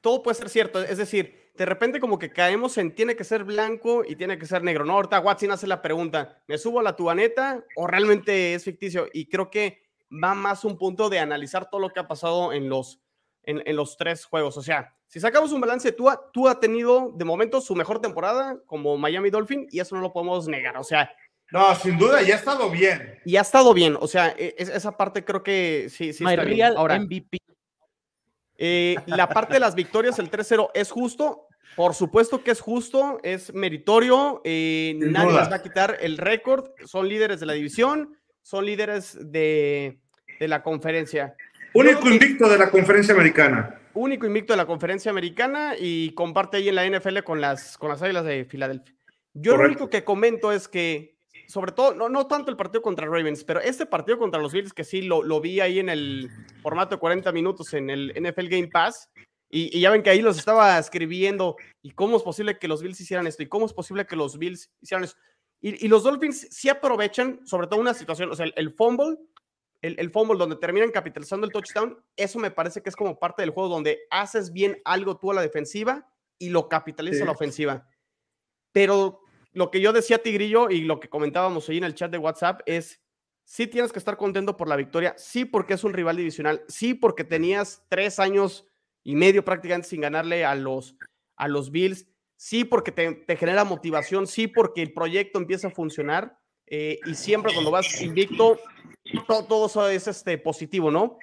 [0.00, 0.82] todo puede ser cierto.
[0.82, 4.46] Es decir, de repente como que caemos en tiene que ser blanco y tiene que
[4.46, 4.84] ser negro.
[4.84, 9.08] No, ahorita Watson hace la pregunta, ¿me subo a la tubaneta o realmente es ficticio?
[9.12, 12.68] Y creo que va más un punto de analizar todo lo que ha pasado en
[12.68, 13.00] los,
[13.42, 14.56] en, en los tres juegos.
[14.56, 18.60] O sea, si sacamos un balance, tú, tú ha tenido de momento su mejor temporada
[18.64, 20.76] como Miami Dolphin y eso no lo podemos negar.
[20.76, 21.12] O sea,
[21.50, 23.18] no, sin duda, ya ha estado bien.
[23.24, 26.74] Y ha estado bien, o sea, e, esa parte creo que sí, sí está bien.
[26.76, 27.38] Ahora, MVP.
[28.56, 31.48] Eh, la parte de las victorias, el 3-0, ¿es justo?
[31.74, 36.70] Por supuesto que es justo, es meritorio, eh, nadie les va a quitar el récord,
[36.84, 39.98] son líderes de la división, son líderes de,
[40.38, 41.34] de la conferencia.
[41.74, 43.79] Único invicto de la conferencia americana.
[43.94, 47.88] Único invicto de la conferencia americana y comparte ahí en la NFL con las, con
[47.88, 48.94] las Águilas de Filadelfia.
[49.34, 53.06] Yo lo único que comento es que sobre todo, no, no tanto el partido contra
[53.06, 56.30] Ravens, pero este partido contra los Bills, que sí lo, lo vi ahí en el
[56.62, 59.10] formato de 40 minutos en el NFL Game Pass,
[59.48, 62.82] y, y, ya ven que ahí los estaba escribiendo, y cómo es posible que los
[62.82, 65.18] Bills hicieran esto, y cómo es posible que los Bills hicieran esto.
[65.60, 69.18] Y, y los Dolphins sí aprovechan, sobre todo una situación, o sea, el, el fumble,
[69.82, 73.42] el, el, fumble donde terminan capitalizando el touchdown, eso me parece que es como parte
[73.42, 76.06] del juego donde haces bien algo tú a la defensiva
[76.38, 77.24] y lo capitalizas sí.
[77.24, 77.88] la ofensiva.
[78.72, 79.20] Pero
[79.52, 82.60] lo que yo decía Tigrillo y lo que comentábamos ahí en el chat de WhatsApp
[82.66, 83.00] es,
[83.44, 86.94] sí tienes que estar contento por la victoria, sí porque es un rival divisional, sí
[86.94, 88.66] porque tenías tres años
[89.02, 90.96] y medio prácticamente sin ganarle a los,
[91.36, 95.72] a los Bills, sí porque te, te genera motivación, sí porque el proyecto empieza a
[95.72, 96.39] funcionar
[96.70, 98.58] eh, y siempre cuando vas invicto,
[99.26, 101.18] todo, todo, es este, positivo, ¿no?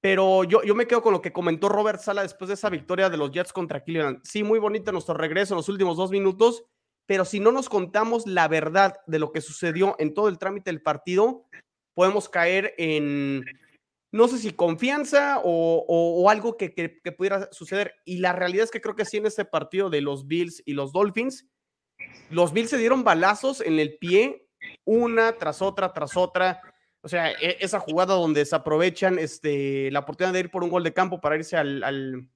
[0.00, 3.08] Pero yo, yo me quedo con lo que comentó Robert Sala después de esa victoria
[3.08, 4.20] de los Jets contra Cleveland.
[4.24, 6.64] Sí, muy bonito nuestro regreso en los últimos dos minutos
[7.06, 10.70] pero si no nos contamos la verdad de lo que sucedió en todo el trámite
[10.70, 11.46] del partido,
[11.94, 13.44] podemos caer en,
[14.12, 17.94] no sé si confianza o, o, o algo que, que, que, pudiera suceder.
[18.04, 20.74] Y la realidad es que creo que sí en este partido de los Bills y
[20.74, 21.48] los Dolphins,
[22.30, 24.41] los Bills se dieron balazos en el pie
[24.84, 26.60] una tras otra, tras otra.
[27.00, 30.70] O sea, e, esa jugada donde se aprovechan este, la oportunidad de ir por un
[30.70, 32.28] gol de campo para irse al, al,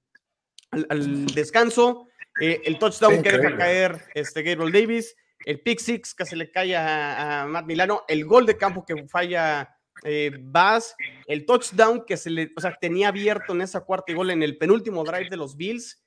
[0.71, 2.09] al, al descanso
[2.41, 6.51] eh, el touchdown que deja caer este Gabriel Davis, el pick six que se le
[6.51, 10.95] cae a, a Matt Milano, el gol de campo que falla eh, Bass,
[11.27, 14.59] el touchdown que se le, o sea, tenía abierto en esa cuarta gol en el
[14.59, 16.03] penúltimo drive de los Bills.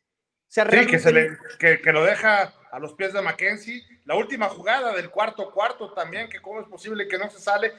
[0.48, 3.84] O sea, sí, que, se le, que, que, lo deja a los pies de Mackenzie.
[4.05, 7.73] La última jugada del cuarto cuarto también, que cómo es posible que no se sale.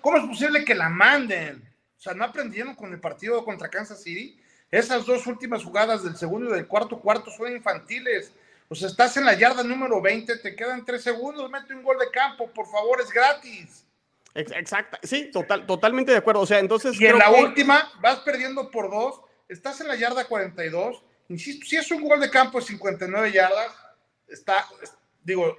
[0.00, 1.62] ¿Cómo es posible que la manden?
[1.98, 4.40] O sea, ¿no aprendieron con el partido contra Kansas City?
[4.70, 8.32] Esas dos últimas jugadas del segundo y del cuarto cuarto son infantiles.
[8.68, 11.98] O sea, estás en la yarda número 20, te quedan tres segundos, mete un gol
[11.98, 13.84] de campo, por favor, es gratis.
[14.32, 16.42] Exacto, sí, total, totalmente de acuerdo.
[16.42, 16.98] O sea, entonces.
[17.00, 17.42] Y en la que...
[17.42, 21.02] última, vas perdiendo por dos, estás en la yarda 42.
[21.28, 23.72] Insisto, si es un gol de campo de 59 yardas,
[24.30, 24.66] está,
[25.22, 25.56] digo,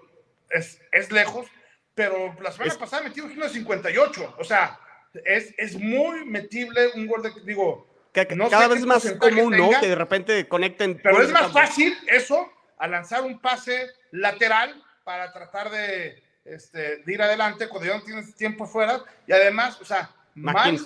[0.49, 1.47] es, es lejos,
[1.93, 2.77] pero la semana es...
[2.77, 4.36] pasada metió uno de 58.
[4.39, 4.79] O sea,
[5.25, 9.55] es, es muy metible un gol de, digo, que, que no cada vez más común,
[9.55, 9.69] ¿no?
[9.79, 10.99] Que de repente conecten.
[11.01, 17.13] Pero es más fácil eso a lanzar un pase lateral para tratar de, este, de,
[17.13, 19.01] ir adelante cuando ya no tienes tiempo fuera.
[19.27, 20.79] Y además, o sea, mal,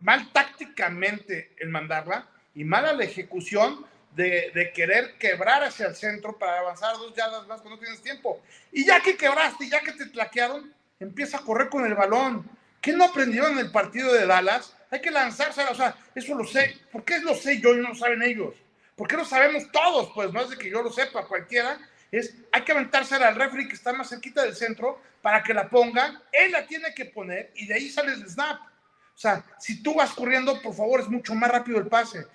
[0.00, 3.86] mal, tácticamente el mandarla y mala la ejecución
[4.18, 8.42] de, de, querer quebrar hacia el centro para avanzar dos yardas más cuando tienes tiempo.
[8.72, 12.50] Y ya que quebraste, ya que te plaquearon, empieza a correr con el balón.
[12.80, 14.74] ¿Qué no aprendieron en el partido de Dallas?
[14.90, 16.76] hay que lanzarse, o sea, eso lo sé.
[16.90, 18.54] ¿Por qué lo sé yo y no lo saben ellos?
[18.96, 20.10] ¿Por qué lo sabemos todos?
[20.14, 21.78] Pues no es de que yo lo sepa, cualquiera.
[22.10, 25.68] Es, hay que aventarse al referee que está más cerquita del centro para que la
[25.68, 26.22] ponga.
[26.32, 28.60] Él la tiene que poner y de ahí sale el snap.
[28.62, 32.26] O sea, si tú vas corriendo, por favor, es mucho más rápido el pase.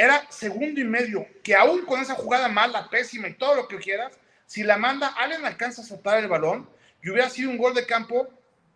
[0.00, 3.78] Era segundo y medio, que aún con esa jugada mala, pésima y todo lo que
[3.78, 6.68] quieras, si la manda, Allen alcanza a soltar el balón
[7.02, 8.28] y hubiera sido un gol de campo,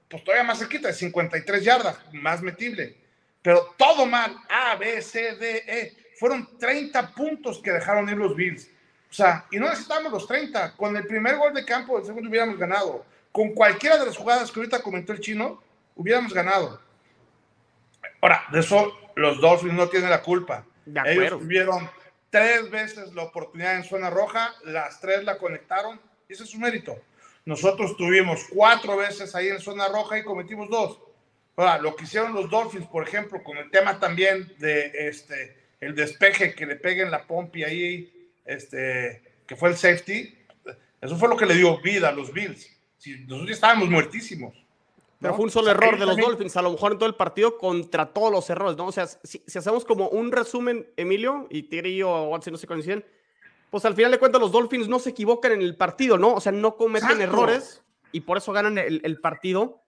[0.08, 3.04] pues todavía más cerquita, de 53 yardas, más metible
[3.44, 5.96] pero todo mal, A, B, C, D, E.
[6.18, 8.70] Fueron 30 puntos que dejaron ir los Bills.
[9.10, 10.74] O sea, y no necesitamos los 30.
[10.78, 13.04] Con el primer gol de campo del segundo hubiéramos ganado.
[13.30, 15.62] Con cualquiera de las jugadas que ahorita comentó el chino,
[15.94, 16.80] hubiéramos ganado.
[18.22, 20.64] Ahora, de eso los Dolphins no tienen la culpa.
[20.86, 21.88] Ellos tuvieron
[22.30, 26.58] tres veces la oportunidad en zona roja, las tres la conectaron, y ese es su
[26.58, 26.96] mérito.
[27.44, 30.98] Nosotros tuvimos cuatro veces ahí en zona roja y cometimos dos.
[31.56, 35.94] Ahora, lo que hicieron los Dolphins, por ejemplo, con el tema también de este, el
[35.94, 40.36] despeje que le peguen la pompi ahí, este, que fue el safety,
[41.00, 42.68] eso fue lo que le dio vida a los Bills.
[42.98, 44.63] Si nosotros ya estábamos muertísimos.
[45.24, 47.56] Pero fue un solo error de los Dolphins, a lo mejor en todo el partido
[47.56, 48.88] contra todos los errores, ¿no?
[48.88, 52.66] O sea, si, hacemos como un resumen, Emilio, y Tigre y yo, Watson, no se
[52.66, 53.02] coinciden,
[53.70, 56.34] pues al final de cuentas los Dolphins no se equivocan en el partido, ¿no?
[56.34, 57.82] O sea, no cometen errores
[58.12, 59.82] y por eso ganan el, partido.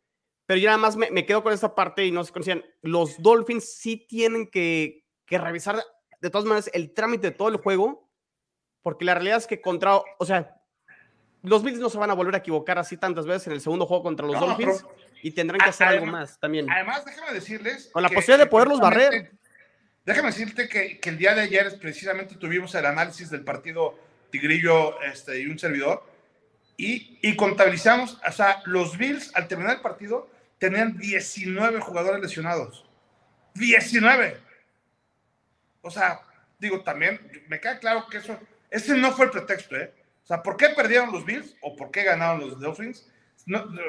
[0.47, 2.65] Pero yo nada más me, quedo con esa parte y no se coinciden.
[2.81, 5.85] Los Dolphins sí tienen que, que revisar
[6.23, 8.09] de todas maneras el trámite de todo el juego,
[8.81, 10.63] porque la realidad es que contra, o sea,
[11.43, 13.85] los Bills no se van a volver a equivocar así tantas veces en el segundo
[13.85, 14.87] juego contra los Dolphins
[15.23, 16.71] y tendrán que hacer algo más también.
[16.71, 17.91] Además, déjame decirles.
[17.93, 19.33] Con la posibilidad de poderlos barrer.
[20.05, 23.99] Déjame decirte que, el día de ayer precisamente tuvimos el análisis del partido
[24.31, 26.05] Tigrillo este, y un servidor
[26.77, 32.85] y, y contabilizamos, o sea, los Bills al terminar el partido tenían 19 jugadores lesionados.
[33.55, 34.39] 19.
[35.83, 36.21] O sea,
[36.59, 38.39] digo, también me queda claro que eso,
[38.71, 39.93] ese no fue el pretexto, ¿eh?
[40.25, 43.09] O sea, ¿por qué perdieron los Bills o por qué ganaron los Dolphins?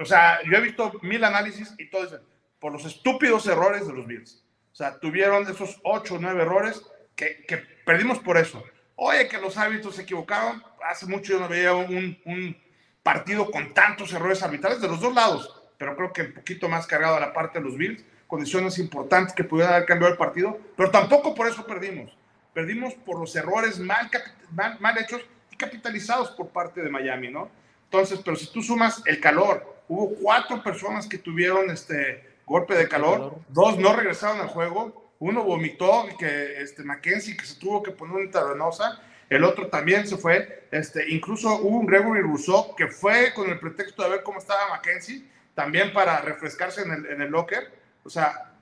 [0.02, 2.20] O sea, yo he visto mil análisis y todo eso,
[2.60, 4.44] por los estúpidos errores de los Bills.
[4.72, 6.82] O sea, tuvieron esos ocho o nueve errores
[7.16, 8.64] que, que, perdimos por eso.
[8.96, 10.64] Oye, que los hábitos se equivocaron.
[10.88, 12.58] Hace mucho yo no veía un, un
[13.02, 16.86] partido con tantos errores arbitrales de los dos lados, pero creo que un poquito más
[16.86, 20.60] cargado a la parte de los Bills, condiciones importantes que pudieran haber cambiado el partido,
[20.76, 22.16] pero tampoco por eso perdimos.
[22.54, 24.10] Perdimos por los errores mal,
[24.52, 25.22] mal, mal hechos
[25.58, 27.50] capitalizados por parte de Miami, ¿no?
[27.92, 32.88] Entonces, pero si tú sumas el calor, hubo cuatro personas que tuvieron este golpe de
[32.88, 37.92] calor, dos no regresaron al juego, uno vomitó, que este Mackenzie que se tuvo que
[37.92, 42.88] poner una intravenosa, el otro también se fue, este, incluso hubo un Gregory Rousseau que
[42.88, 47.22] fue con el pretexto de ver cómo estaba Mackenzie, también para refrescarse en el, en
[47.22, 47.72] el locker,
[48.04, 48.54] o sea,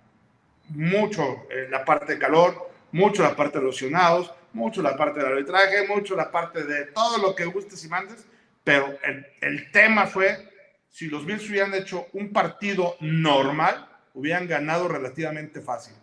[0.70, 5.34] mucho eh, la parte de calor, mucho la parte de lesionados, mucho la parte del
[5.34, 8.26] arbitraje, mucho la parte de todo lo que gustes y mandes,
[8.65, 10.49] pero el, el tema fue,
[10.89, 15.93] si los Bills hubieran hecho un partido normal, hubieran ganado relativamente fácil.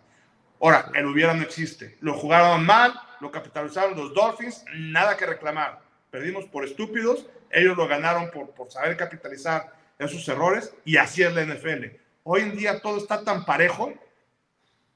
[0.60, 1.98] Ahora, el hubiera no existe.
[2.00, 5.80] Lo jugaron mal, lo capitalizaron los Dolphins, nada que reclamar.
[6.10, 11.34] Perdimos por estúpidos, ellos lo ganaron por, por saber capitalizar esos errores y así es
[11.34, 11.86] la NFL.
[12.22, 13.92] Hoy en día todo está tan parejo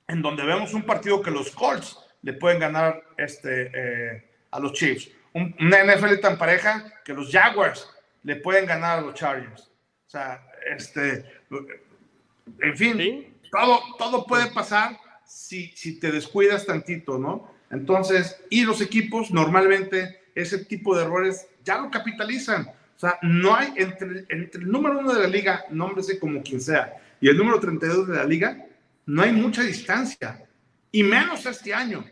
[0.07, 4.72] en donde vemos un partido que los Colts le pueden ganar este, eh, a los
[4.72, 5.11] Chiefs.
[5.37, 7.88] Una NFL tan pareja que los Jaguars
[8.22, 9.62] le pueden ganar a los Chargers.
[10.07, 10.46] O sea,
[10.77, 11.25] este,
[12.61, 17.55] en fin, todo, todo puede pasar si, si te descuidas tantito, ¿no?
[17.70, 22.68] Entonces, y los equipos normalmente ese tipo de errores ya lo capitalizan.
[22.68, 26.61] O sea, no hay entre, entre el número uno de la liga, nómbrese como quien
[26.61, 28.66] sea, y el número 32 de la liga,
[29.05, 30.42] no hay mucha distancia.
[30.92, 32.05] Y menos este año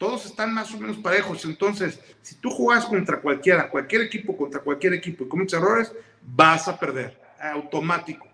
[0.00, 1.44] todos están más o menos parejos.
[1.44, 6.66] Entonces, si tú juegas contra cualquiera, cualquier equipo contra cualquier equipo y cometes errores, vas
[6.68, 8.26] a perder, automático.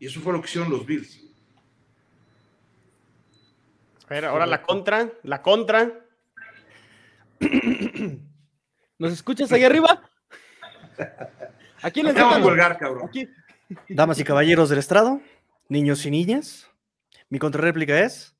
[0.00, 1.20] Y eso fue lo que hicieron los Bills.
[4.06, 6.00] A ver, ahora la contra, la contra.
[8.98, 10.02] ¿Nos escuchas ahí arriba?
[11.80, 13.08] Aquí les vamos a colgar, cabrón.
[13.88, 15.20] Damas y caballeros del estrado,
[15.68, 16.68] niños y niñas,
[17.28, 18.34] mi contrarréplica es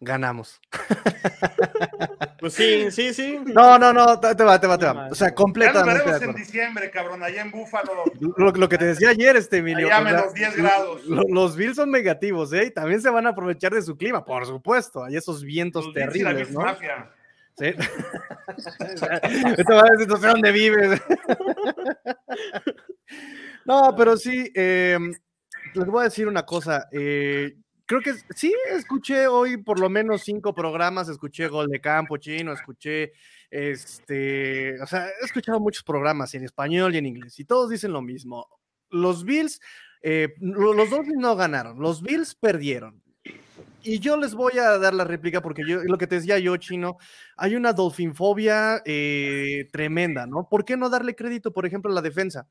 [0.00, 0.60] ganamos.
[2.38, 3.38] Pues sí, sí, sí.
[3.46, 5.08] No, no, no, te va, te va, te va.
[5.10, 6.00] O sea, completamente.
[6.00, 8.04] Ya nos veremos en diciembre, cabrón, allá en Búfalo.
[8.36, 9.86] Lo, que te decía ayer, este Emilio.
[9.86, 11.04] Allá menos 10 grados.
[11.06, 12.66] Los Bills son negativos, ¿eh?
[12.66, 15.02] Y también se van a aprovechar de su clima, por supuesto.
[15.02, 16.60] Hay esos vientos terribles, ¿no?
[16.60, 17.10] Mafia.
[17.58, 17.66] Sí.
[19.58, 21.00] Esto va a decir, no sé dónde vives.
[23.64, 24.98] no, pero sí, eh,
[25.72, 26.86] les voy a decir una cosa.
[26.92, 27.56] Eh,
[27.86, 32.52] creo que sí, escuché hoy por lo menos cinco programas, escuché Gol de Campo Chino,
[32.52, 33.12] escuché,
[33.50, 37.92] este, o sea, he escuchado muchos programas en español y en inglés y todos dicen
[37.92, 38.48] lo mismo.
[38.90, 39.60] Los Bills,
[40.02, 43.02] eh, los Dolphins no ganaron, los Bills perdieron
[43.86, 46.56] y yo les voy a dar la réplica porque yo, lo que te decía yo,
[46.56, 46.98] Chino,
[47.36, 50.48] hay una dolfinfobia eh, tremenda, ¿no?
[50.48, 52.48] ¿Por qué no darle crédito, por ejemplo, a la defensa?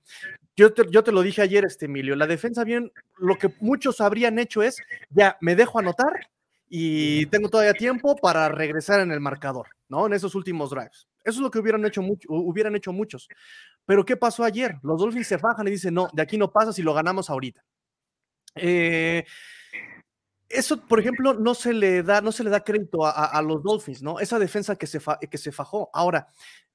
[0.55, 3.99] Yo te, yo te lo dije ayer, este Emilio, la defensa bien, lo que muchos
[3.99, 4.77] habrían hecho es,
[5.09, 6.29] ya, me dejo anotar
[6.69, 10.07] y tengo todavía tiempo para regresar en el marcador, ¿no?
[10.07, 11.07] En esos últimos drives.
[11.23, 13.27] Eso es lo que hubieran hecho, hubieran hecho muchos.
[13.86, 14.75] Pero ¿qué pasó ayer?
[14.83, 17.63] Los Dolphins se fajan y dicen, no, de aquí no pasa si lo ganamos ahorita.
[18.55, 19.25] Eh,
[20.49, 24.01] eso, por ejemplo, no se le da, no se le da crédito a, los Dolphins,
[24.01, 24.19] ¿no?
[24.19, 25.89] Esa defensa que se, que se fajó.
[25.93, 26.27] Ahora,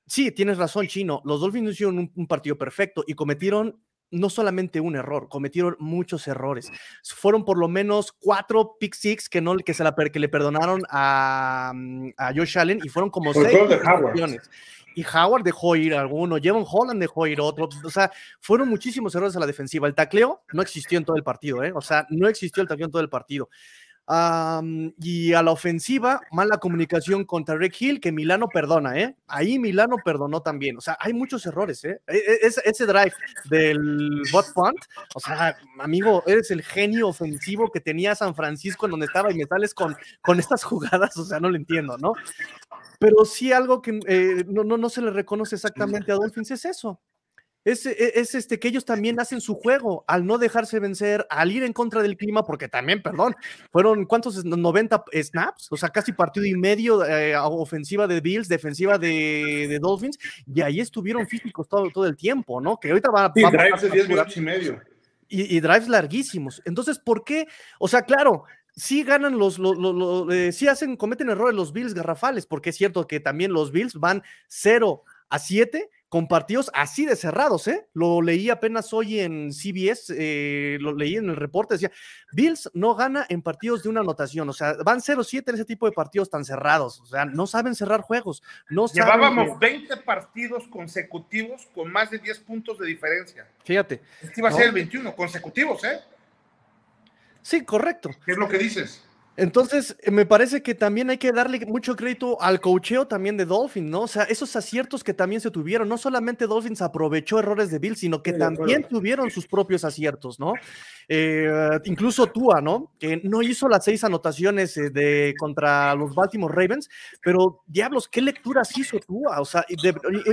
[0.06, 1.22] sí, tienes razón, Chino.
[1.24, 3.80] Los Dolphins hicieron un, partido perfecto y cometieron
[4.12, 6.68] no solamente un error, cometieron muchos errores.
[7.04, 10.82] Fueron por lo menos cuatro pick six que, no, que, se la, que le perdonaron
[10.90, 13.56] a, mm, a Josh Allen y fueron como seis
[15.12, 19.40] Howard dejó ir alguno, Jevon Holland dejó ir otro, o sea, fueron muchísimos errores a
[19.40, 19.86] la defensiva.
[19.86, 21.72] El tacleo no existió en todo el partido, ¿eh?
[21.74, 23.48] o sea, no existió el tacleo en todo el partido
[24.98, 29.16] y a la ofensiva, mala comunicación contra Rick Hill, que Milano perdona, ¿eh?
[29.28, 30.76] Ahí Milano perdonó también.
[30.76, 32.00] O sea, hay muchos errores, ¿eh?
[32.08, 33.12] E, e, ese, drive
[33.48, 34.78] del bot punt,
[35.14, 39.36] o sea, amigo, eres el genio ofensivo que tenía San Francisco en donde estaba y
[39.36, 42.14] me sales con, con estas jugadas, o sea, no lo entiendo, ¿no?
[42.98, 46.64] Pero sí algo que eh, no, no, no se le reconoce exactamente a Dolphins es
[46.64, 47.00] eso.
[47.64, 51.52] Es, e, es, este que ellos también hacen su juego al no dejarse vencer, al
[51.52, 53.34] ir en contra del clima, porque también, perdón,
[53.70, 58.96] fueron cuántos 90 snaps, o sea, casi partido y medio eh, ofensiva de Bills, defensiva
[58.96, 62.78] de, Dolphins, y ahí estuvieron físicos todo, todo el tiempo, ¿no?
[62.78, 63.28] Que ahorita van a.
[63.28, 64.80] drives de 10 minutos y medio.
[65.32, 66.60] Y, drives larguísimos.
[66.64, 67.46] Entonces, ¿por qué?
[67.78, 68.44] O sea, claro,
[68.74, 73.06] sí ganan los, los, eh, sí hacen, cometen errores los Bills garrafales, porque es cierto
[73.06, 77.86] que también los Bills van 0 a 7 con partidos así de cerrados, ¿eh?
[77.94, 81.92] Lo leí apenas hoy en CBS, eh, lo leí en el reporte, decía,
[82.32, 85.86] Bills no gana en partidos de una anotación, o sea, van 0-7 en ese tipo
[85.86, 88.42] de partidos tan cerrados, o sea, no saben cerrar juegos.
[88.68, 93.46] No Llevábamos 20 partidos consecutivos con más de 10 puntos de diferencia.
[93.62, 94.02] Fíjate.
[94.20, 96.00] Este iba a ser el 21, consecutivos, ¿eh?
[97.40, 98.10] Sí, correcto.
[98.26, 99.04] ¿Qué es lo que dices?
[99.36, 103.46] Entonces, eh, me parece que también hay que darle mucho crédito al cocheo también de
[103.46, 104.02] Dolphins, ¿no?
[104.02, 107.96] O sea, esos aciertos que también se tuvieron, no solamente Dolphins aprovechó errores de Bill,
[107.96, 110.52] sino que también tuvieron sus propios aciertos, ¿no?
[111.12, 111.50] Eh,
[111.86, 112.92] incluso Tua, ¿no?
[113.00, 116.88] Que no hizo las seis anotaciones eh, de, contra los Baltimore Ravens,
[117.20, 119.40] pero diablos, ¿qué lecturas hizo Tua?
[119.40, 119.64] O sea,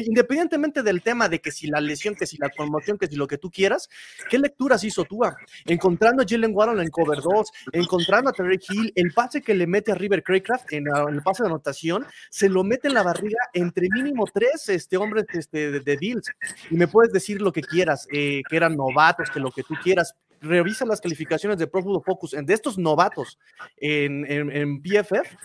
[0.06, 3.26] independientemente del tema de que si la lesión, que si la conmoción, que si lo
[3.26, 3.90] que tú quieras,
[4.30, 5.36] ¿qué lecturas hizo Tua?
[5.66, 9.68] Encontrando a Jalen Warren en cover 2, encontrando a Terry Hill, el pase que le
[9.68, 13.38] mete a River Craycraft en, el pase de anotación, se lo mete en la barriga
[13.54, 16.32] entre mínimo tres este, hombres este, de, Bills.
[16.70, 19.76] Y me puedes decir lo que quieras, eh, que eran novatos, que lo que tú
[19.84, 23.40] quieras, revisa las calificaciones de Pro Football Focus de estos novatos
[23.78, 25.36] en, en, PFF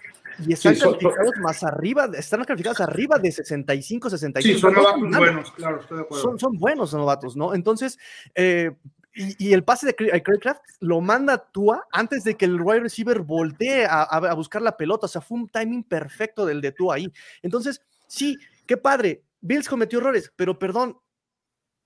[0.47, 4.55] y están calificados más arriba, están calificados arriba de 65, 65.
[4.55, 6.23] Sí, son novatos buenos, claro, estoy de acuerdo.
[6.23, 7.55] Son, son buenos novatos, ¿no?
[7.55, 7.99] Entonces,
[8.35, 8.73] eh,
[9.15, 13.85] y, el pase de Craycraft lo manda Tua antes de que el wide receiver voltee
[13.85, 15.07] a, a, buscar la pelota.
[15.07, 17.13] O sea, fue un timing perfecto del de Tua ahí.
[17.43, 19.23] Entonces, sí, qué padre.
[19.41, 20.99] Bills cometió errores, pero perdón,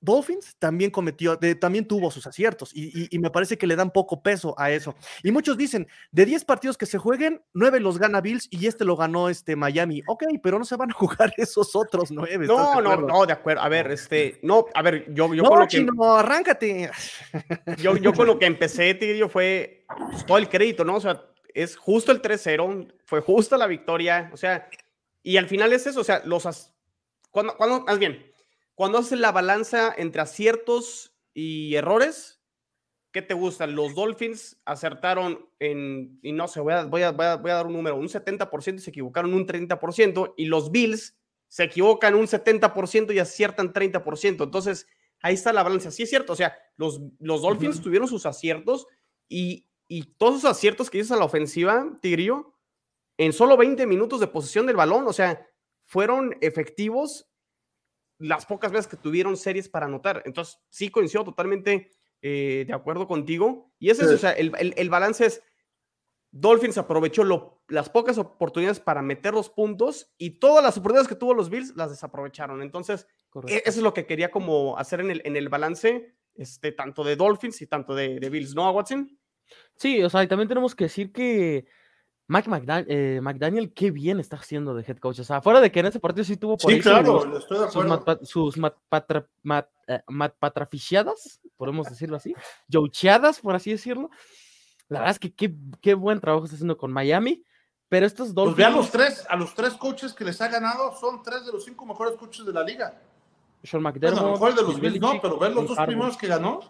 [0.07, 4.55] Dolphins también cometió, también tuvo sus aciertos y, me parece que le dan poco peso
[4.57, 4.95] a eso.
[5.23, 8.85] Y muchos dicen, de 10 partidos que se jueguen, 9 los gana Bills y este
[8.85, 10.03] lo ganó este Miami.
[10.07, 12.47] Ok, pero no se van a jugar esos otros 9.
[12.47, 13.63] No, no, no, de acuerdo.
[13.63, 15.87] A ver, este, no, a ver, yo, yo no, con lo que...
[16.09, 16.91] arráncate.
[17.79, 19.85] Yo, yo con lo que empecé, Tigrillo, fue
[20.27, 20.97] todo el crédito, ¿no?
[20.97, 24.69] O sea, es justo el 3-0, fue justa la victoria, o sea,
[25.23, 26.73] y al final es eso, o sea, los...
[27.31, 28.33] Cuando, cuando, más bien,
[28.77, 32.43] cuando haces la balanza entre aciertos y errores,
[33.11, 33.75] ¿qué te gustan?
[33.75, 37.73] Los Dolphins acertaron en, y no sé, voy a, voy a, voy a, dar un
[37.73, 41.17] número, un 70% y se equivocaron un 30%, y los Bills
[41.49, 44.45] se equivocan un 70% y aciertan 30%.
[44.45, 44.87] Entonces,
[45.23, 45.91] ahí está la balanza.
[45.91, 48.87] Sí es cierto, o sea, los, los Dolphins tuvieron sus aciertos
[49.27, 52.53] y, y todos esos aciertos que hizo a la ofensiva, Tigrillo,
[53.17, 55.49] en solo 20 minutos de posesión del balón, o sea,
[55.87, 57.31] fueron efectivos
[58.19, 60.23] las pocas veces que tuvieron series para anotar.
[60.25, 61.91] Entonces, sí coincido totalmente
[62.23, 63.73] eh, de acuerdo contigo.
[63.79, 65.43] Y ese es, o sea, el, el, balance es,
[66.31, 71.15] Dolphins aprovechó lo, las pocas oportunidades para meter los puntos y todas las oportunidades que
[71.15, 72.63] tuvo los Bills las desaprovecharon.
[72.63, 73.07] Entonces,
[73.49, 77.05] e, eso es lo que quería como hacer en el, en el balance, este, tanto
[77.05, 79.19] de Dolphins y tanto de, de Bills, ¿no, Watson?
[79.77, 81.67] Sí, o sea, y también tenemos que decir que
[82.29, 82.51] Mike
[82.89, 85.21] eh, McDaniel, qué bien está haciendo de head coach.
[85.21, 87.65] O sea, fuera de que en ese partido sí tuvo por sí, claro, estoy de
[87.67, 88.19] acuerdo.
[88.25, 88.75] sus, mat,
[89.87, 90.01] eh,
[91.57, 92.35] podemos decirlo así,
[92.73, 94.11] jocheadas, por así decirlo.
[94.89, 97.45] La verdad es que qué, qué, buen trabajo está haciendo con Miami.
[97.89, 98.47] Pero estos dos.
[98.47, 101.53] Pues vean los tres, a los tres coaches que les ha ganado, son tres de
[101.53, 103.01] los cinco mejores coaches de la liga.
[103.63, 104.21] Sean McDermott.
[104.21, 106.61] Bueno, a lo mejor de los Bills no, pero ver los dos primeros que ganó.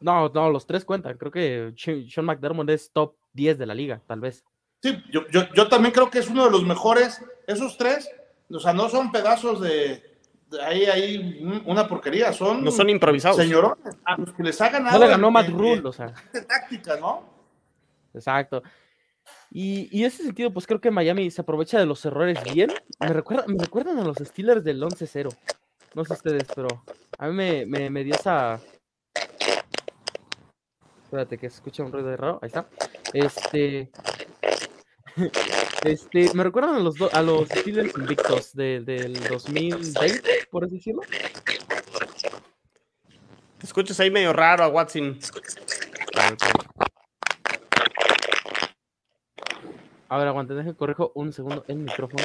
[0.00, 1.18] No, no, los tres cuentan.
[1.18, 4.44] Creo que Sean McDermott es top 10 de la liga, tal vez.
[4.82, 7.22] Sí, yo, yo, también creo que es uno de los mejores.
[7.46, 8.10] Esos tres,
[8.50, 10.02] o sea, no son pedazos de,
[10.62, 12.64] ahí hay una porquería, son.
[12.64, 13.36] No son improvisados.
[13.36, 14.98] Señor, a los que les ha ganado.
[14.98, 16.12] No le ganó Matt Rule, o sea.
[16.48, 17.24] táctica, ¿no?
[18.14, 18.62] Exacto.
[19.50, 22.70] Y, y, en ese sentido, pues creo que Miami se aprovecha de los errores bien.
[23.00, 25.34] Me, recuerda, me recuerdan a los Steelers del 11-0.
[25.94, 26.68] No sé ustedes, pero
[27.18, 28.60] a mí me, me, me dio esa.
[31.16, 32.38] Espérate que se escucha un ruido de raro.
[32.42, 32.66] Ahí está.
[33.14, 33.90] Este.
[35.82, 41.02] Este, me recuerdan a los, a los Steelers invictos del 2020, por así decirlo.
[43.58, 45.16] Te escuchas ahí medio raro a Watson.
[50.08, 52.24] A ver, aguante, deje corrijo un segundo el micrófono.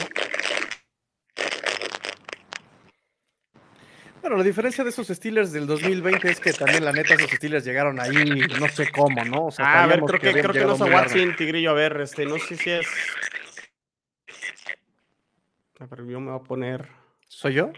[4.21, 7.65] Bueno, la diferencia de esos Steelers del 2020 es que también, la neta, esos Steelers
[7.65, 9.47] llegaron ahí, no sé cómo, ¿no?
[9.47, 11.71] O sea, ah, a ver, creo que, creo que no es a Watson, Tigrillo.
[11.71, 12.87] A ver, este, no sé si es.
[15.79, 16.87] A ver, yo me voy a poner.
[17.27, 17.71] ¿Soy yo?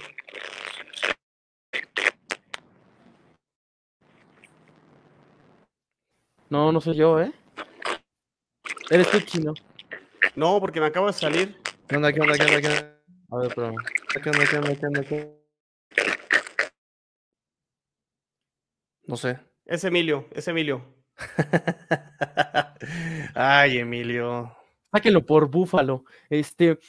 [6.50, 7.32] No, no soy yo, ¿eh?
[8.90, 9.54] Eres tú, chino.
[10.36, 11.58] No, porque me acabo de salir.
[11.88, 13.00] ¿Qué onda, qué onda, qué onda, qué onda?
[13.32, 13.76] A ver, pero...
[14.22, 15.43] ¿Qué onda, qué onda, qué onda, qué onda?
[19.06, 19.40] No sé.
[19.66, 20.84] Es Emilio, es Emilio.
[23.36, 24.56] Ay, Emilio.
[24.92, 26.06] Sáquenlo por Búfalo.
[26.30, 26.80] Este.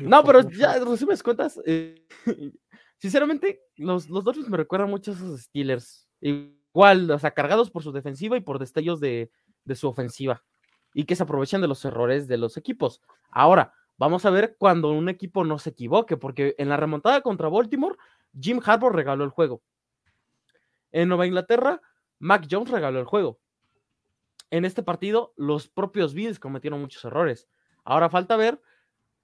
[0.00, 1.60] no, pero ya, resumes cuentas.
[1.64, 2.06] Eh,
[2.98, 6.08] sinceramente, los, los Dolphins me recuerdan mucho a esos Steelers.
[6.20, 9.30] Igual, o sea, cargados por su defensiva y por destellos de,
[9.64, 10.42] de su ofensiva.
[10.94, 13.00] Y que se aprovechan de los errores de los equipos.
[13.30, 17.48] Ahora, vamos a ver cuando un equipo no se equivoque, porque en la remontada contra
[17.48, 17.96] Baltimore,
[18.38, 19.62] Jim Harbour regaló el juego.
[20.92, 21.80] En Nueva Inglaterra,
[22.18, 23.40] Mac Jones regaló el juego.
[24.50, 27.48] En este partido, los propios Bills cometieron muchos errores.
[27.84, 28.60] Ahora falta ver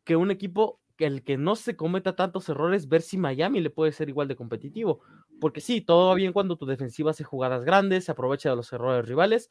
[0.05, 3.93] que un equipo el que no se cometa tantos errores, ver si Miami le puede
[3.93, 5.01] ser igual de competitivo.
[5.41, 8.73] Porque sí, todo va bien cuando tu defensiva hace jugadas grandes, se aprovecha de los
[8.73, 9.51] errores rivales,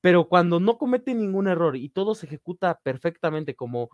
[0.00, 3.90] pero cuando no comete ningún error y todo se ejecuta perfectamente como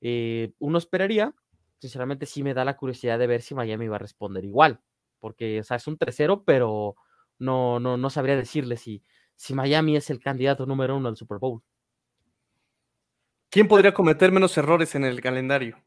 [0.00, 1.34] eh, uno esperaría,
[1.80, 4.80] sinceramente sí me da la curiosidad de ver si Miami va a responder igual.
[5.18, 6.96] Porque, o sea, es un 3-0, pero
[7.38, 9.02] no, no, no sabría decirle si,
[9.36, 11.62] si Miami es el candidato número uno al Super Bowl.
[13.50, 15.82] ¿Quién podría cometer menos errores en el calendario?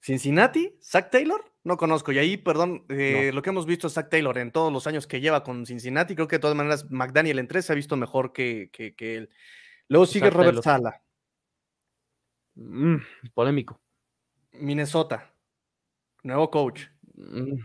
[0.00, 0.78] ¿Cincinnati?
[0.82, 1.44] ¿Zach Taylor?
[1.62, 2.10] No conozco.
[2.10, 5.20] Y ahí, perdón, eh, lo que hemos visto Zach Taylor en todos los años que
[5.20, 8.32] lleva con Cincinnati, creo que de todas maneras McDaniel en tres se ha visto mejor
[8.32, 9.30] que, que, él.
[9.88, 11.02] Luego sigue Robert Sala.
[12.54, 12.96] Mm,
[13.34, 13.80] polémico.
[14.52, 15.34] Minnesota.
[16.22, 16.84] Nuevo coach.
[17.14, 17.60] Mm.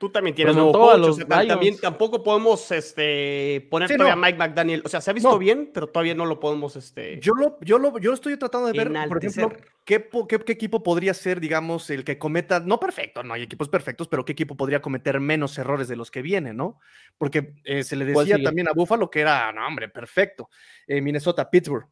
[0.00, 4.80] Tú también tienes nuevo coach, también tampoco podemos este, poner todavía a Mike McDaniel.
[4.82, 6.74] O sea, se ha visto bien, pero todavía no lo podemos.
[6.74, 10.82] Este, yo, lo, yo, lo, yo estoy tratando de ver, por ejemplo, ¿qué, qué, equipo
[10.82, 14.56] podría ser, digamos, el que cometa, no perfecto, no hay equipos perfectos, pero qué equipo
[14.56, 16.80] podría cometer menos errores de los que viene, ¿no?
[17.18, 20.48] Porque eh, se le decía también a Buffalo que era, no, hombre, perfecto.
[20.86, 21.86] Eh, Minnesota, Pittsburgh.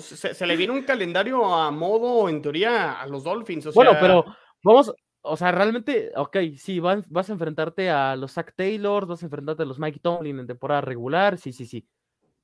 [0.00, 3.74] se, se, le viene un calendario a modo, en teoría, a los Dolphins.
[3.74, 4.24] bueno, pero
[4.62, 9.22] vamos, o sea, realmente, ok, sí, vas, vas a enfrentarte a los Zach Taylor, vas
[9.22, 11.86] a enfrentarte a los Mike Tomlin en temporada regular, sí, sí, sí.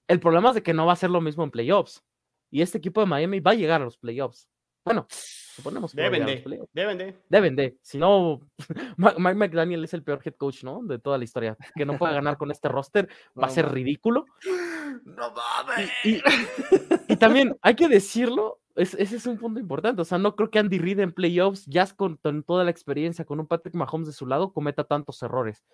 [0.09, 2.05] El problema es de que no va a ser lo mismo en playoffs.
[2.51, 4.49] Y este equipo de Miami va a llegar a los playoffs.
[4.85, 7.15] Bueno, suponemos que deben de, deben de.
[7.29, 7.77] Deben de.
[7.83, 8.41] Si no,
[8.97, 10.81] Mike McDaniel es el peor head coach, ¿no?
[10.85, 11.57] De toda la historia.
[11.75, 14.27] Que no pueda ganar con este roster va a ser ridículo.
[15.05, 15.91] No mames.
[16.05, 20.03] y también hay que decirlo, ese es un punto importante.
[20.03, 23.41] O sea, no creo que Andy Reid en playoffs, ya con, toda la experiencia, con
[23.41, 25.65] un Patrick Mahomes de su lado, cometa tantos errores.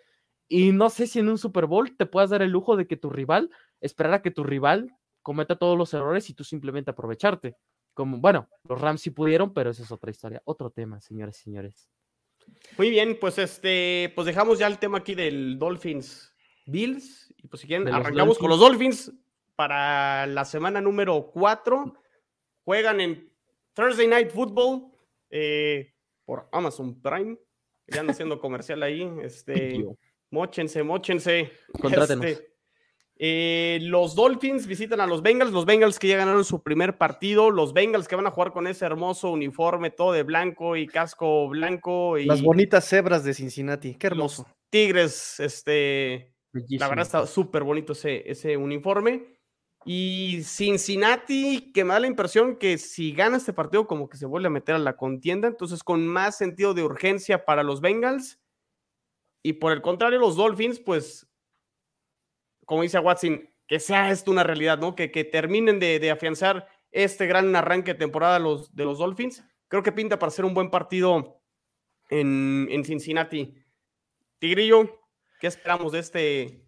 [0.48, 2.96] Y no sé si en un Super Bowl te puedas dar el lujo de que
[2.96, 3.50] tu rival,
[3.80, 7.57] esperar a que tu rival cometa todos los errores y tú simplemente aprovecharte.
[7.94, 11.42] Como, bueno, los Rams sí pudieron, pero esa es otra historia, otro tema, señores y
[11.42, 11.90] señores.
[12.78, 16.34] Muy bien, pues este, pues dejamos ya el tema aquí del Dolphins
[16.66, 17.34] Bills.
[17.36, 19.12] Y pues si quieren, arrancamos con los Dolphins
[19.57, 22.01] para la semana número 4
[22.64, 23.30] Juegan en
[23.74, 24.92] Thursday Night Football
[25.30, 25.92] eh,
[26.24, 27.36] por Amazon Prime.
[27.88, 29.10] Ya ando haciendo comercial ahí.
[29.22, 29.84] Este,
[30.30, 31.52] mochense, mochense.
[31.82, 32.52] Este,
[33.16, 37.50] eh, los Dolphins visitan a los Bengals, los Bengals que ya ganaron su primer partido,
[37.50, 41.48] los Bengals que van a jugar con ese hermoso uniforme todo de blanco y casco
[41.48, 42.18] blanco.
[42.18, 44.46] Y Las bonitas cebras de Cincinnati, qué hermoso.
[44.70, 49.41] Tigres, este, la verdad está súper bonito ese, ese uniforme.
[49.84, 54.26] Y Cincinnati, que me da la impresión que si gana este partido, como que se
[54.26, 58.40] vuelve a meter a la contienda, entonces con más sentido de urgencia para los Bengals.
[59.42, 61.28] Y por el contrario, los Dolphins, pues,
[62.64, 64.94] como dice Watson, que sea esto una realidad, ¿no?
[64.94, 69.44] Que, que terminen de, afianzar este gran arranque de temporada los, de los Dolphins.
[69.66, 71.40] Creo que pinta para ser un buen partido
[72.08, 73.56] en, en Cincinnati.
[74.38, 75.00] Tigrillo,
[75.40, 76.66] ¿qué esperamos de este,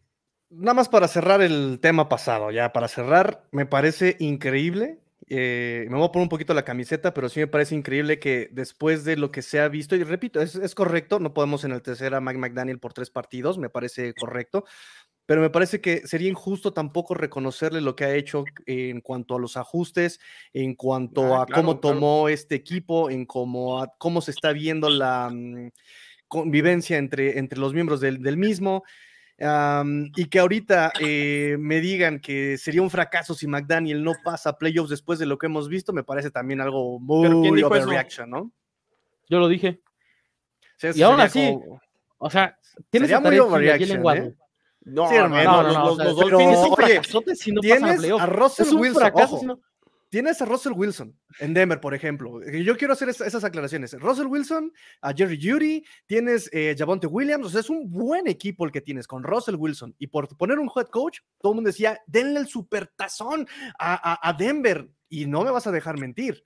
[0.56, 4.98] nada más para cerrar el tema pasado, ya para cerrar, me parece increíble,
[5.28, 8.48] eh, me voy a poner un poquito la camiseta, pero sí me parece increíble que
[8.52, 12.20] después de lo que se ha visto, y repito, es, correcto, no podemos enaltecer a
[12.20, 14.64] Mike McDaniel por tres partidos, me parece correcto,
[15.26, 19.40] pero me parece que sería injusto tampoco reconocerle lo que ha hecho en cuanto a
[19.40, 20.20] los ajustes,
[20.52, 25.30] en cuanto ah, a cómo tomó este equipo, en cómo, cómo se está viendo la
[25.32, 25.70] mm,
[26.28, 28.84] convivencia entre, entre los miembros del, del mismo
[29.36, 34.58] y que ahorita eh, me digan que sería un fracaso si McDaniel no pasa a
[34.58, 38.52] playoffs después de lo que hemos visto, me parece también algo muy overreaction, ¿no?
[39.28, 39.80] Yo lo dije.
[40.94, 41.58] y aún así,
[42.18, 42.56] o sea,
[42.90, 44.34] tienes sería muy overreaction, ¿eh?
[44.86, 47.00] No, no, no, no, los, los, oye,
[47.34, 49.58] si no tienes a, a Russell Wilson,
[50.14, 52.40] Tienes a Russell Wilson en Denver, por ejemplo.
[52.48, 53.94] Yo quiero hacer esas aclaraciones.
[53.94, 57.46] Russell Wilson, a Jerry Judy, tienes eh, Javonte Williams.
[57.46, 59.92] O sea, es un buen equipo el que tienes con Russell Wilson.
[59.98, 64.32] Y por poner un head coach, todo el mundo decía, denle el supertazón a, a,
[64.34, 64.88] Denver.
[65.08, 66.44] Y no me vas a dejar mentir.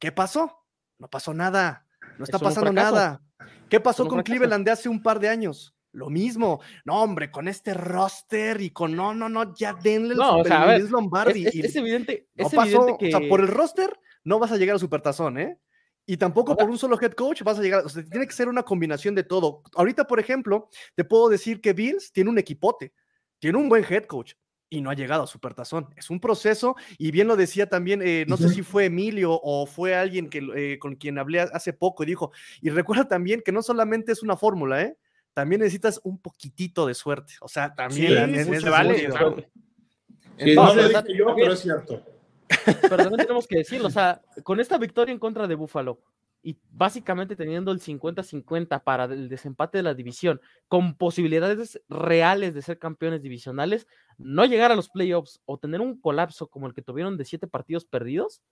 [0.00, 0.64] ¿Qué pasó?
[0.98, 1.86] No pasó nada.
[2.18, 3.22] No está pasando nada.
[3.68, 5.75] ¿Qué pasó con Cleveland de hace un par de años?
[5.96, 6.60] Lo mismo.
[6.84, 10.44] No, hombre, con este roster y con no, no, no, ya denle el no, o
[10.44, 11.46] sea, ver, Lombardi.
[11.46, 13.14] Es, evidente, es evidente que...
[13.14, 15.58] O sea, por el roster no vas a llegar al Supertazón, ¿eh?
[16.04, 18.48] Y tampoco por un solo head coach vas a llegar, o sea, tiene que ser
[18.48, 19.62] una combinación de todo.
[19.74, 22.92] Ahorita, por ejemplo, te puedo decir que Bills tiene un equipote,
[23.40, 24.34] tiene un buen head coach,
[24.68, 25.88] y no ha llegado a Supertazón.
[25.96, 29.66] Es un proceso, y bien lo decía también, eh, no sé si fue Emilio o
[29.66, 32.30] fue alguien que, eh, con quien hablé hace poco, y dijo,
[32.60, 34.96] y recuerda también que no solamente es una fórmula, ¿eh?
[35.36, 37.34] También necesitas un poquitito de suerte.
[37.42, 39.06] O sea, también es, se vale.
[39.06, 42.02] no lo dije yo, pero es cierto.
[42.80, 46.00] Pero también tenemos que decirlo, o sea, con esta victoria en contra de Buffalo
[46.42, 52.62] y básicamente teniendo el 50-50 para el desempate de la división, con posibilidades reales de
[52.62, 56.82] ser campeones divisionales, no llegar a los playoffs o tener un colapso como el que
[56.82, 58.42] tuvieron de siete partidos perdidos,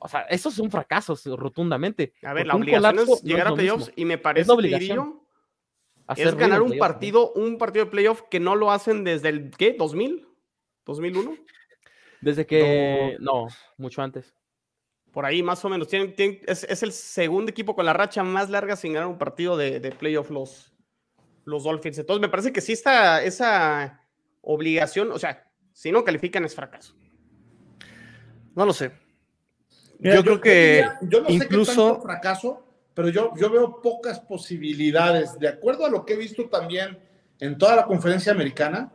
[0.00, 2.12] o sea, eso es un fracaso rotundamente.
[2.22, 4.98] A ver, la obligación es llegar a playoffs y me parece, que
[6.16, 9.76] es ganar un partido, un partido de playoff que no lo hacen desde el, ¿qué?
[9.76, 10.26] ¿2000?
[10.86, 11.38] ¿2001?
[12.20, 14.34] Desde que, no, mucho antes.
[15.12, 15.88] Por ahí más o menos.
[15.92, 19.90] es, el segundo equipo con la racha más larga sin ganar un partido de, de
[19.90, 20.72] playoff los,
[21.44, 21.98] los Dolphins.
[21.98, 24.02] Entonces me parece que sí está esa
[24.40, 26.94] obligación, o sea, si no califican es fracaso.
[28.54, 28.92] No lo sé.
[29.98, 32.67] yo, creo que yo no incluso sé qué fracaso
[32.98, 36.98] pero yo, yo veo pocas posibilidades, de acuerdo a lo que he visto también
[37.38, 38.92] en toda la conferencia americana,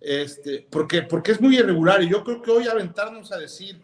[0.00, 3.82] este, porque, porque es muy irregular y yo creo que hoy aventarnos a decir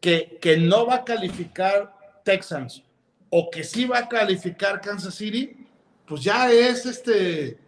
[0.00, 2.82] que, que no va a calificar Texans
[3.28, 5.68] o que sí va a calificar Kansas City,
[6.04, 7.60] pues ya es este,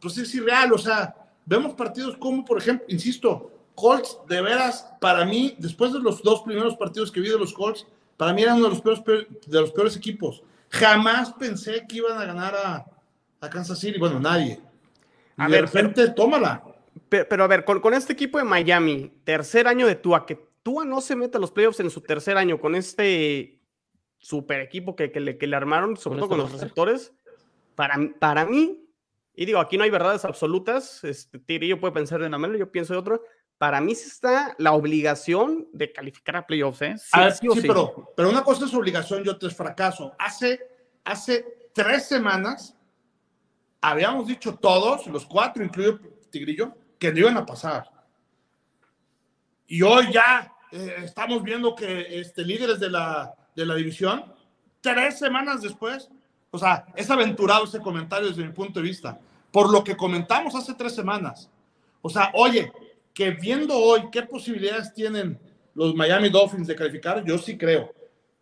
[0.00, 1.12] pues es irreal, o sea,
[1.44, 6.42] vemos partidos como, por ejemplo, insisto, Colts, de veras, para mí, después de los dos
[6.42, 7.84] primeros partidos que vi de los Colts,
[8.16, 10.42] para mí era uno de los peores, de los peores equipos.
[10.70, 12.86] Jamás pensé que iban a ganar a,
[13.50, 13.98] Kansas City.
[13.98, 14.58] Bueno, nadie.
[15.36, 16.64] A de repente, tómala.
[17.08, 21.00] Pero, a ver, con, este equipo de Miami, tercer año de Tua, que Tua no
[21.00, 23.60] se mete a los playoffs en su tercer año con este
[24.18, 27.12] super equipo que, le, que le, armaron, sobre todo con los receptores,
[27.74, 28.84] para, para mí,
[29.36, 32.72] y digo, aquí no hay verdades absolutas, este, Tirillo puede pensar de una manera, yo
[32.72, 33.20] pienso de otra,
[33.58, 36.82] para mí sí está la obligación de calificar a playoffs.
[36.82, 36.96] ¿eh?
[36.98, 40.14] Sí, Pero, pero una cosa es obligación y otra es fracaso.
[40.18, 40.60] Hace,
[41.04, 42.76] hace tres semanas
[43.80, 46.00] habíamos dicho todos, los cuatro, incluido
[46.30, 47.90] Tigrillo, que no iban a pasar.
[49.66, 54.24] Y hoy ya eh, estamos viendo que este, líderes de la, de la división,
[54.80, 56.10] tres semanas después,
[56.50, 59.18] o sea, es aventurado ese comentario desde mi punto de vista,
[59.50, 61.50] por lo que comentamos hace tres semanas.
[62.02, 62.72] O sea, oye,
[63.14, 65.38] que viendo hoy qué posibilidades tienen
[65.74, 67.94] los Miami Dolphins de calificar, yo sí creo.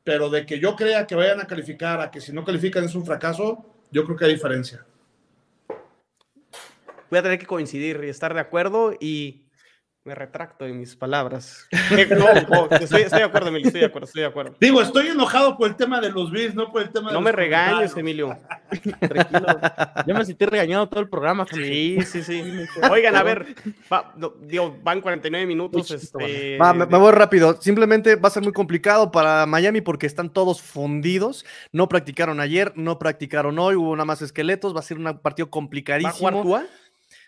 [0.02, 2.94] Pero de que yo crea que vayan a calificar a que si no califican es
[2.94, 4.84] un fracaso, yo creo que hay diferencia.
[7.10, 9.44] Voy a tener que coincidir y estar de acuerdo y
[10.04, 11.68] me retracto en mis palabras.
[11.70, 14.56] estoy, de acuerdo, Emilio, estoy de acuerdo, estoy de acuerdo.
[14.58, 17.20] Digo, estoy enojado por el tema de los Bills, no por el tema de No
[17.20, 18.36] me regañes, Emilio.
[19.00, 19.46] Tranquilo.
[20.06, 21.46] Yo me sentí regañado todo el programa.
[21.50, 22.42] Sí, sí, sí.
[22.90, 23.54] Oigan, a ver,
[24.40, 25.90] digo, van 49 minutos.
[25.92, 27.60] Este, me, voy rápido.
[27.60, 31.44] Simplemente va a ser muy complicado para Miami porque están todos fundidos.
[31.70, 34.74] No practicaron ayer, no practicaron hoy, hubo nada más esqueletos.
[34.74, 36.30] Va a ser un partido complicadísimo.
[36.32, 36.81] ¿Va a jugar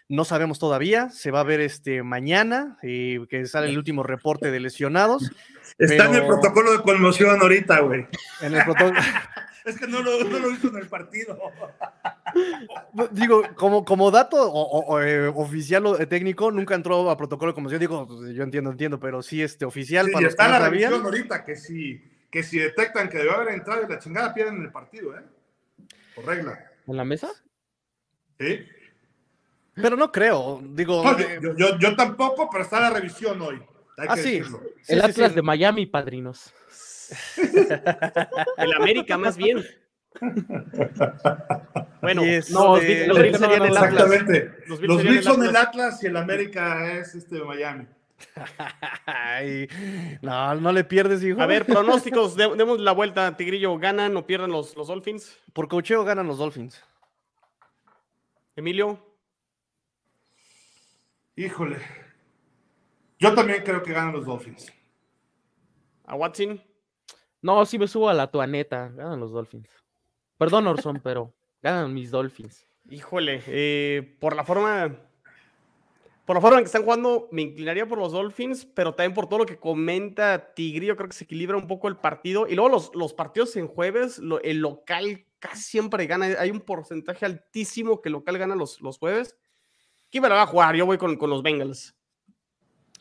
[0.08, 4.50] no sabemos todavía, se va a ver este mañana, eh, que sale el último reporte
[4.50, 5.30] de lesionados.
[5.78, 8.06] Está en el protocolo de conmoción ahorita, güey.
[8.40, 9.00] En el protocolo.
[9.64, 11.38] es que no lo, no lo hizo en el partido.
[13.12, 18.06] digo, como, como dato eh, oficial o técnico, nunca entró a protocolo como yo digo,
[18.06, 20.06] pues, yo entiendo, entiendo, pero sí este oficial.
[20.06, 23.90] Sí, está la revisión ahorita que si, que si detectan que debe haber entrado y
[23.90, 25.22] la chingada pierden el partido, ¿eh?
[26.14, 26.70] Por regla.
[26.86, 27.30] ¿En la mesa?
[28.38, 28.66] Sí.
[29.74, 31.02] Pero no creo, digo.
[31.18, 33.60] Eh, yo, yo, tampoco, pero está la revisión hoy.
[33.96, 34.40] ah, sí.
[34.88, 36.52] El Atlas de Miami, padrinos.
[38.56, 39.64] el América, más bien.
[42.00, 43.92] bueno, no, los, Bills serían el Atlas.
[43.92, 44.52] Exactamente.
[44.66, 47.86] Los Bills, son el Atlas y el América es este de Miami.
[50.22, 51.42] no, no le pierdes, hijo.
[51.42, 53.76] A ver, pronósticos, demos la vuelta, Tigrillo.
[53.78, 55.36] ¿Ganan o pierden los, los Dolphins?
[55.52, 56.80] Por cocheo ganan los Dolphins.
[58.56, 59.13] Emilio.
[61.36, 61.78] Híjole.
[63.18, 64.72] Yo también creo que ganan los Dolphins.
[66.04, 66.62] ¿A Watson?
[67.40, 68.88] No, sí me subo a la tuaneta.
[68.88, 69.68] Ganan los Dolphins.
[70.38, 71.32] Perdón, Orson, pero
[71.62, 72.66] ganan mis Dolphins.
[72.88, 74.96] Híjole, eh, por la forma.
[76.26, 79.28] Por la forma en que están jugando, me inclinaría por los Dolphins, pero también por
[79.28, 82.46] todo lo que comenta Tigrillo, creo que se equilibra un poco el partido.
[82.48, 86.28] Y luego los, los partidos en jueves, el local casi siempre gana.
[86.38, 89.36] Hay un porcentaje altísimo que el local gana los, los jueves.
[90.14, 90.76] ¿Quién me la va a jugar?
[90.76, 91.92] Yo voy con, con los Bengals.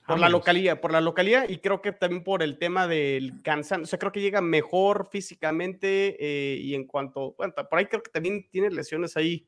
[0.07, 3.83] Por la localía, por la localía y creo que también por el tema del cansancio.
[3.83, 7.35] O sea, creo que llega mejor físicamente eh, y en cuanto.
[7.37, 9.45] Bueno, por ahí creo que también tiene lesiones ahí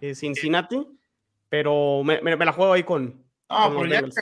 [0.00, 0.84] eh, Cincinnati,
[1.48, 3.24] pero me, la juego ahí con.
[3.48, 4.16] No, los Bengals.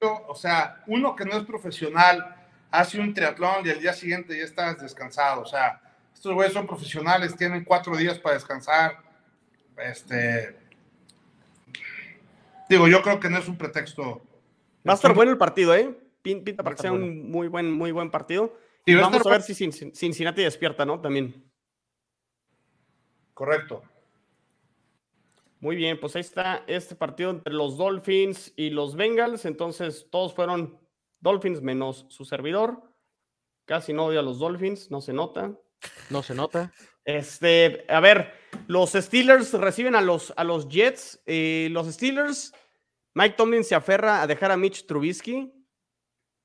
[0.00, 2.34] o sea, uno que no es profesional
[2.70, 5.42] hace un triatlón y el día siguiente ya estás descansado.
[5.42, 5.82] O sea,
[6.14, 8.96] estos güeyes son profesionales, tienen cuatro días para descansar.
[9.76, 10.66] Este.
[12.68, 14.22] Digo, yo creo que no es un pretexto
[14.86, 15.98] Va a estar bueno el partido, ¿eh?
[16.22, 18.56] Pinta para que sea un muy buen, muy buen partido.
[18.84, 21.00] Y vamos a ver si Cincinnati despierta, ¿no?
[21.00, 21.44] También.
[23.34, 23.82] Correcto.
[25.60, 29.44] Muy bien, pues ahí está este partido entre los Dolphins y los Bengals.
[29.44, 30.78] Entonces, todos fueron
[31.20, 32.82] Dolphins menos su servidor.
[33.64, 35.52] Casi no odio a los Dolphins, no se nota.
[36.10, 36.72] No se nota.
[37.04, 38.32] Este, a ver,
[38.66, 41.20] los Steelers reciben a los, a los Jets.
[41.26, 42.52] Eh, los Steelers
[43.18, 45.52] Mike Tomlin se aferra a dejar a Mitch Trubisky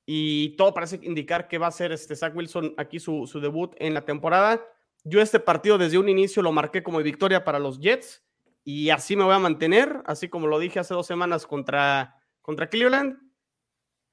[0.07, 3.93] y todo parece indicar que va a ser este Zach Wilson aquí su, debut en
[3.93, 4.59] la temporada.
[5.03, 8.23] Yo este partido desde un inicio lo marqué como victoria para los Jets
[8.63, 12.69] y así me voy a mantener, así como lo dije hace dos semanas contra, contra
[12.69, 13.19] Cleveland.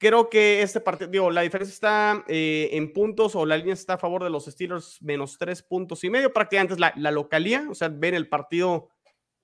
[0.01, 3.95] Creo que este partido, digo, la diferencia está eh, en puntos o la línea está
[3.95, 7.67] a favor de los Steelers menos tres puntos y medio, prácticamente es la, la localía,
[7.71, 8.89] o sea, ven el partido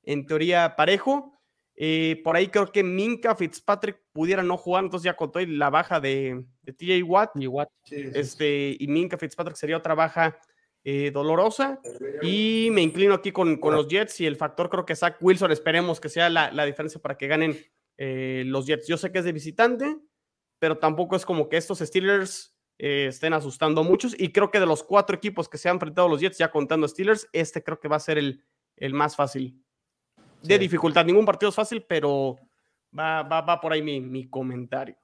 [0.03, 1.33] en teoría parejo.
[1.79, 6.01] Eh, por ahí creo que Minka Fitzpatrick pudiera no jugar, entonces ya contó la baja
[6.01, 7.33] de, TJ Watt.
[7.35, 7.69] Y, Watt.
[7.91, 10.39] este, y Minka Fitzpatrick sería otra baja
[10.85, 11.81] eh, dolorosa.
[12.23, 16.01] Y me inclino aquí con, los Jets y el factor creo que Zach Wilson, esperemos
[16.01, 17.59] que sea la, diferencia para que ganen
[17.99, 18.87] eh, los Jets.
[18.87, 19.97] Yo sé que es de visitante,
[20.59, 24.15] pero tampoco es como que estos Steelers estén asustando a muchos.
[24.19, 26.89] Y creo que de los cuatro equipos que se han enfrentado los Jets, ya contando
[26.89, 28.45] Steelers, este creo que va a ser el,
[28.77, 29.63] el más fácil
[30.43, 31.05] de dificultad.
[31.05, 32.39] Ningún partido es fácil, pero
[32.97, 34.97] va, va, va por ahí mi, mi, comentario.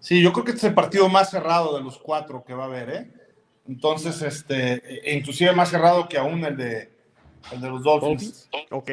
[0.00, 2.64] Sí, yo creo que este es el partido más cerrado de los cuatro que va
[2.64, 3.12] a haber, ¿eh?
[3.66, 6.92] Entonces, este, e inclusive más cerrado que aún el de,
[7.52, 8.48] el de los Dolphins.
[8.70, 8.90] Ok.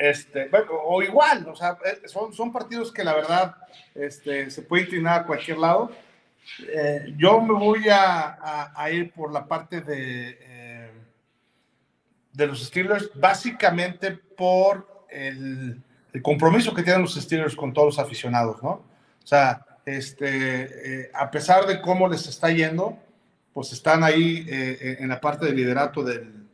[0.00, 3.56] Este, o igual, o sea, eh, son, son partidos que la verdad
[3.94, 5.90] este, se puede inclinar a cualquier lado.
[6.66, 10.38] Eh, yo me voy a, a, ir por la parte de
[12.32, 15.82] de los Steelers, básicamente por el,
[16.22, 18.70] compromiso que tienen los Steelers con todos los aficionados, ¿no?
[18.70, 22.98] O sea, este, eh, a pesar de cómo les está yendo,
[23.52, 26.46] pues están ahí eh, en la parte del liderato del,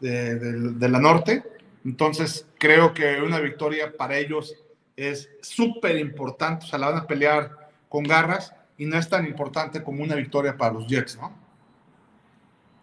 [0.00, 1.42] de, la norte.
[1.88, 4.54] Entonces, creo que una victoria para ellos
[4.94, 9.26] es súper importante, o sea, la van a pelear con garras y no es tan
[9.26, 11.32] importante como una victoria para los Jets, ¿no?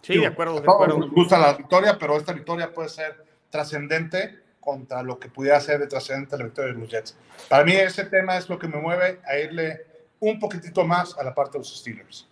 [0.02, 0.60] Sí, de acuerdo.
[0.60, 0.98] De acuerdo.
[0.98, 5.80] Nos gusta la victoria, pero esta victoria puede ser trascendente contra lo que pudiera ser
[5.80, 7.16] de trascendente la victoria de los Jets.
[7.48, 9.86] Para mí ese tema es lo que me mueve a irle
[10.20, 12.28] un poquitito más a la parte de los Steelers.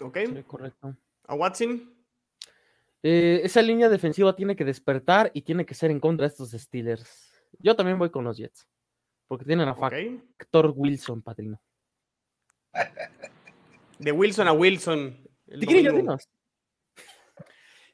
[0.00, 0.18] Ok.
[0.48, 0.96] correcto.
[1.28, 1.99] ¿A Watson?
[3.02, 6.50] Eh, esa línea defensiva tiene que despertar y tiene que ser en contra de estos
[6.50, 7.32] Steelers.
[7.58, 8.68] Yo también voy con los Jets.
[9.26, 11.60] Porque tienen a factor Wilson, padrino.
[13.98, 15.16] De Wilson a Wilson.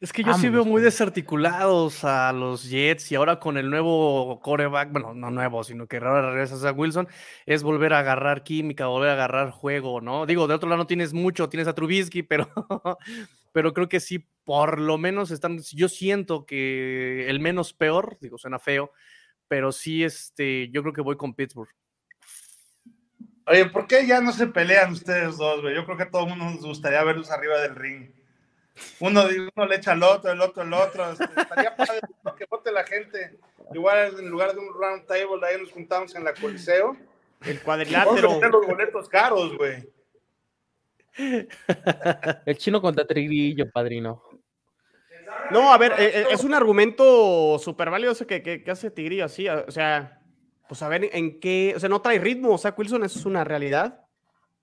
[0.01, 4.41] Es que yo sí veo muy desarticulados a los Jets y ahora con el nuevo
[4.41, 7.09] coreback, bueno, no nuevo, sino que ahora regresa a Wilson,
[7.47, 10.27] es volver a agarrar química, volver a agarrar juego, ¿no?
[10.27, 12.47] Digo, de otro lado no tienes mucho, tienes a Trubisky, pero,
[13.53, 18.39] pero creo que sí por lo menos están, yo siento que el menos peor, digo,
[18.39, 18.93] suena feo,
[19.49, 21.69] pero sí, este, yo creo que voy con Pittsburgh.
[23.49, 25.75] Oye, ¿por qué ya no se pelean ustedes dos, güey?
[25.75, 28.13] Yo creo que a todo el mundo nos gustaría verlos arriba del ring.
[29.01, 29.25] Uno,
[29.57, 31.11] uno le echa al otro, el otro al otro.
[31.11, 32.01] Este, estaría padre
[32.39, 33.39] que vote la gente.
[33.75, 36.97] Igual en lugar de un round table, ahí nos juntamos en la Coliseo.
[37.45, 38.41] El cuadrilátero.
[38.41, 39.89] los boletos caros, güey.
[42.47, 44.23] El chino contra Triguillo, padrino.
[45.51, 49.49] No, a ver, eh, eh, es un argumento súper valioso que, que, hace Tigrillo así.
[49.49, 50.23] O sea,
[50.69, 51.75] pues a ver en qué.
[51.77, 52.51] O sea, no trae ritmo.
[52.53, 54.07] O sea, Wilson, eso es una realidad.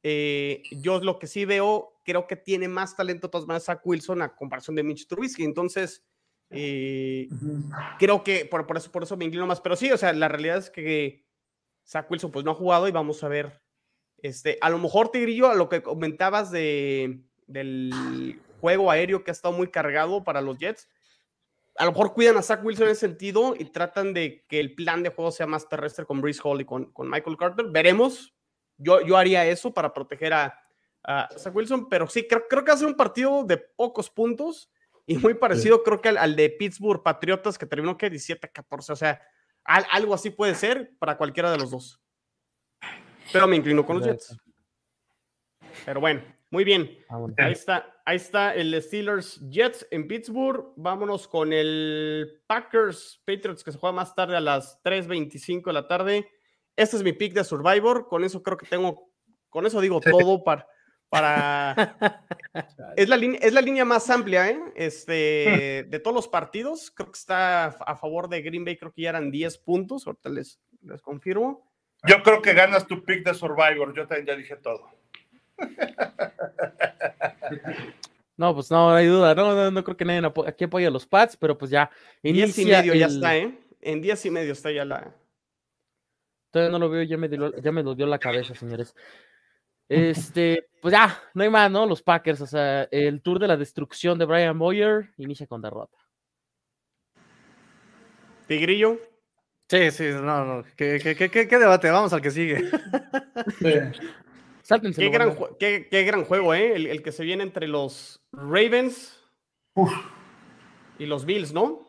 [0.04, 4.22] Eh, yo lo que sí veo, creo que tiene más talento, todas maneras, Zach Wilson
[4.22, 5.44] a comparación de Mitch Trubisky.
[5.44, 6.06] Entonces,
[6.50, 9.62] creo que por, por, eso, por eso me inclino más.
[9.62, 11.26] Pero sí, o sea, la realidad es que
[11.86, 13.62] Zach Wilson pues no ha jugado y vamos a ver.
[14.18, 19.34] Este, a lo mejor, Tigrillo, a lo que comentabas de, del juego aéreo que ha
[19.34, 20.88] estado muy cargado para los Jets.
[21.76, 24.74] A lo mejor cuidan a Zach Wilson en ese sentido y tratan de que el
[24.74, 27.66] plan de juego sea más terrestre con Brees Hall y con, con Michael Carter.
[27.70, 28.34] Veremos.
[28.78, 30.58] Yo, yo haría eso para proteger a,
[31.38, 34.72] Zach Wilson, pero sí, creo, creo que va a ser un partido de pocos puntos
[35.06, 38.92] y muy parecido, creo que al, de Pittsburgh Patriotas, que terminó que 17-14.
[38.92, 39.22] O sea,
[39.66, 42.02] algo así puede ser para cualquiera de los dos.
[43.34, 44.38] Pero me inclino con los Jets.
[45.86, 46.22] Pero bueno,
[46.54, 47.00] muy bien.
[47.10, 50.72] Ah, ahí está, ahí está el Steelers Jets en Pittsburgh.
[50.76, 55.88] Vámonos con el Packers Patriots que se juega más tarde a las 3:25 de la
[55.88, 56.30] tarde.
[56.76, 58.08] Este es mi pick de Survivor.
[58.08, 59.10] Con eso creo que tengo,
[59.50, 60.68] con eso digo todo para.
[61.10, 61.98] para...
[62.98, 64.60] es, la línea, es la línea más amplia ¿eh?
[64.76, 66.92] este, de todos los partidos.
[66.92, 68.78] Creo que está a favor de Green Bay.
[68.78, 70.06] Creo que ya eran 10 puntos.
[70.06, 71.74] Ahorita les, les confirmo.
[72.08, 73.92] Yo creo que ganas tu pick de Survivor.
[73.96, 75.02] Yo también ya dije todo.
[78.36, 81.38] No, pues no, hay duda, no, no, creo que nadie aquí apoya a los Pats,
[81.38, 81.90] pero pues ya.
[82.24, 83.58] En días y medio ya está, ¿eh?
[83.80, 85.16] En días y medio está ya la.
[86.52, 88.96] Todavía no lo veo, ya me, ya me lo dio la cabeza, señores.
[89.88, 91.86] Este, pues ya, no hay más, ¿no?
[91.86, 95.98] Los Packers, o sea, el tour de la destrucción de Brian Boyer inicia con derrota.
[98.48, 99.00] Tigrillo.
[99.70, 100.64] Sí, sí, no, no.
[100.76, 101.90] ¿Qué, qué, qué debate?
[101.90, 102.70] Vamos al que sigue.
[104.68, 106.76] Qué gran, qué, gran, juego, ¿eh?
[106.76, 109.20] El, que se viene entre los Ravens
[110.98, 111.86] y los Bills, ¿no?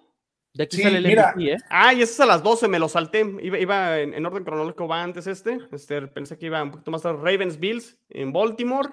[0.53, 1.57] De aquí sale el MVP, ¿eh?
[1.71, 3.25] Ah, y ese es a las 12, me lo salté.
[3.43, 5.59] Iba, en, orden cronológico, va antes este.
[5.73, 6.03] este.
[6.09, 7.19] Pensé que iba un poquito más tarde.
[7.23, 8.91] Ravens Bills en Baltimore.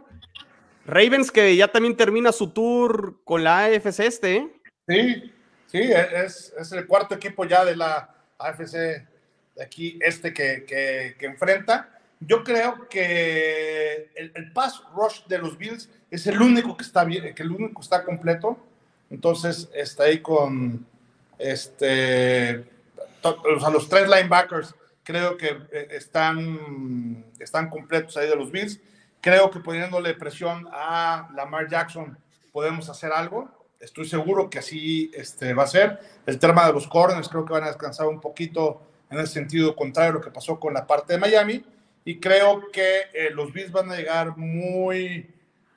[0.85, 4.49] Ravens que ya también termina su tour con la AFC este, ¿eh?
[4.87, 5.33] Sí,
[5.67, 11.15] sí, es, es el cuarto equipo ya de la AFC de aquí este que, que,
[11.19, 16.83] que enfrenta yo creo que el, pass rush de los Bills es el único que
[16.83, 18.59] está bien, que el único está completo.
[19.09, 20.85] Entonces está ahí con
[21.39, 22.63] este,
[23.23, 28.79] o sea, los tres linebackers creo que eh, están, están completos ahí de los Bills.
[29.19, 32.17] Creo que poniéndole presión a Lamar Jackson
[32.51, 33.49] podemos hacer algo.
[33.79, 35.99] Estoy seguro que así este, va a ser.
[36.27, 39.75] El tema de los corners creo que van a descansar un poquito en el sentido
[39.75, 41.65] contrario a lo que pasó con la parte de Miami
[42.03, 45.29] y creo que eh, los Bills van a llegar muy,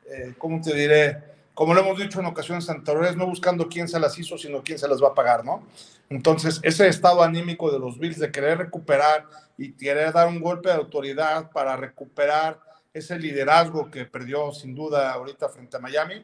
[0.07, 1.19] eh, ¿cómo te diré?
[1.53, 4.79] Como lo hemos dicho en ocasiones anteriores, no buscando quién se las hizo, sino quién
[4.79, 5.67] se las va a pagar, ¿no?
[6.09, 10.69] Entonces, ese estado anímico de los Bills de querer recuperar y querer dar un golpe
[10.69, 12.59] de autoridad para recuperar
[12.93, 16.23] ese liderazgo que perdió sin duda ahorita frente a Miami,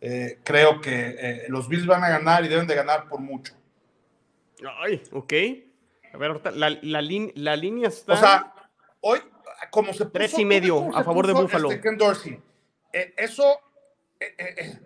[0.00, 3.54] eh, creo que los Bills van a ganar y deben de ganar por mucho.
[4.80, 5.32] Ay, ok.
[6.12, 7.02] A ver, la, la,
[7.34, 8.12] la línea está...
[8.12, 8.54] O sea,
[9.00, 9.20] hoy
[9.70, 11.70] como se Tres y medio a favor de Buffalo.
[11.70, 11.80] Este
[12.92, 13.58] eh, eso
[14.20, 14.78] eh, eh,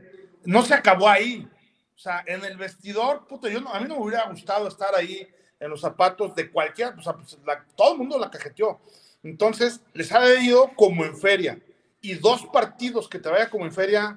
[0.45, 1.49] no se acabó ahí.
[1.95, 5.27] O sea, en el vestidor, puto, yo a mí no me hubiera gustado estar ahí
[5.59, 7.39] en los zapatos de cualquiera, o sea, pues,
[7.75, 8.81] todo el mundo la cajeteó.
[9.23, 11.59] Entonces, les ha ido como en feria.
[12.03, 14.17] Y dos partidos que te vaya como en feria,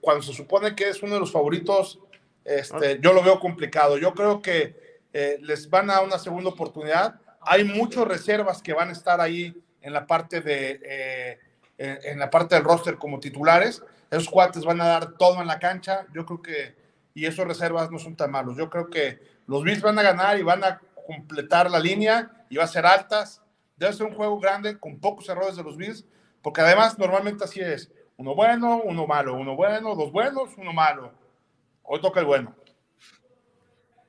[0.00, 2.00] cuando se supone que es uno de los favoritos,
[2.44, 3.96] este, yo lo veo complicado.
[3.96, 4.98] Yo creo que
[5.40, 9.54] les van a dar una segunda oportunidad hay muchas reservas que van a estar ahí
[9.80, 11.38] en la parte de eh,
[11.78, 13.82] en la parte del roster como titulares.
[14.10, 16.06] Esos cuates van a dar todo en la cancha.
[16.12, 16.76] Yo creo que
[17.14, 18.56] y esos reservas no son tan malos.
[18.56, 22.56] Yo creo que los Bills van a ganar y van a completar la línea y
[22.56, 23.42] va a ser altas.
[23.76, 26.04] Debe ser un juego grande con pocos errores de los Bills,
[26.42, 27.90] porque además normalmente así es.
[28.16, 31.12] Uno bueno, uno malo, uno bueno, dos buenos, uno malo.
[31.82, 32.54] Hoy toca el bueno.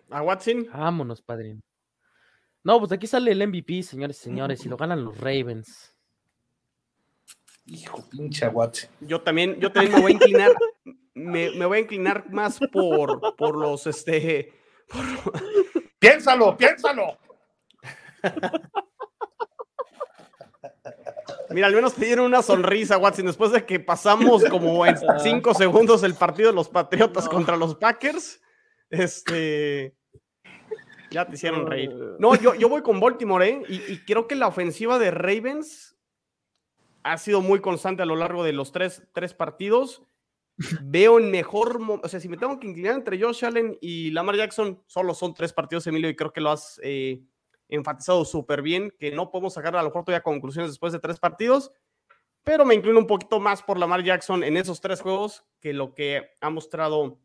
[0.10, 0.68] ¿A Watson?
[0.72, 1.62] Vámonos, padrino.
[2.64, 5.96] No, pues aquí sale el MVP, señores y señores, y lo ganan los Ravens.
[7.66, 8.90] Hijo, pinche aguate.
[9.00, 10.52] Yo también, yo también me voy a inclinar,
[11.14, 14.54] me, voy a inclinar más por, por los, este...
[16.00, 17.18] Piénsalo, piénsalo.
[21.50, 25.54] Mira, al menos te dieron una sonrisa, Watson, después de que pasamos como en cinco
[25.54, 28.40] segundos el partido de los Patriotas contra los Packers.
[28.90, 29.96] Este.
[31.12, 31.92] Ya te hicieron reír.
[32.20, 33.64] No, yo, yo voy con Baltimore, ¿eh?
[33.68, 35.98] Y, creo que la ofensiva de Ravens
[37.04, 40.04] ha sido muy constante a lo largo de los tres, tres partidos.
[40.84, 41.80] Veo en mejor.
[42.04, 45.34] O sea, si me tengo que inclinar entre Josh Allen y Lamar Jackson, solo son
[45.34, 47.24] tres partidos, Emilio, y creo que lo has eh,
[47.70, 51.20] enfatizado súper bien, que no podemos sacar a lo mejor todavía conclusiones después de tres
[51.20, 51.72] partidos,
[52.44, 55.94] pero me inclino un poquito más por Lamar Jackson en esos tres juegos que lo
[55.94, 57.20] que ha mostrado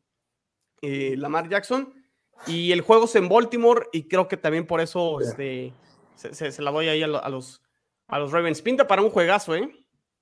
[0.83, 2.04] eh, Lamar Jackson.
[2.47, 5.73] Y el juego es en Baltimore y creo que también por eso este,
[6.15, 7.63] se, la doy ahí a, los,
[8.07, 8.63] a los Ravens.
[8.63, 9.71] Pinta para un juegazo, ¿eh?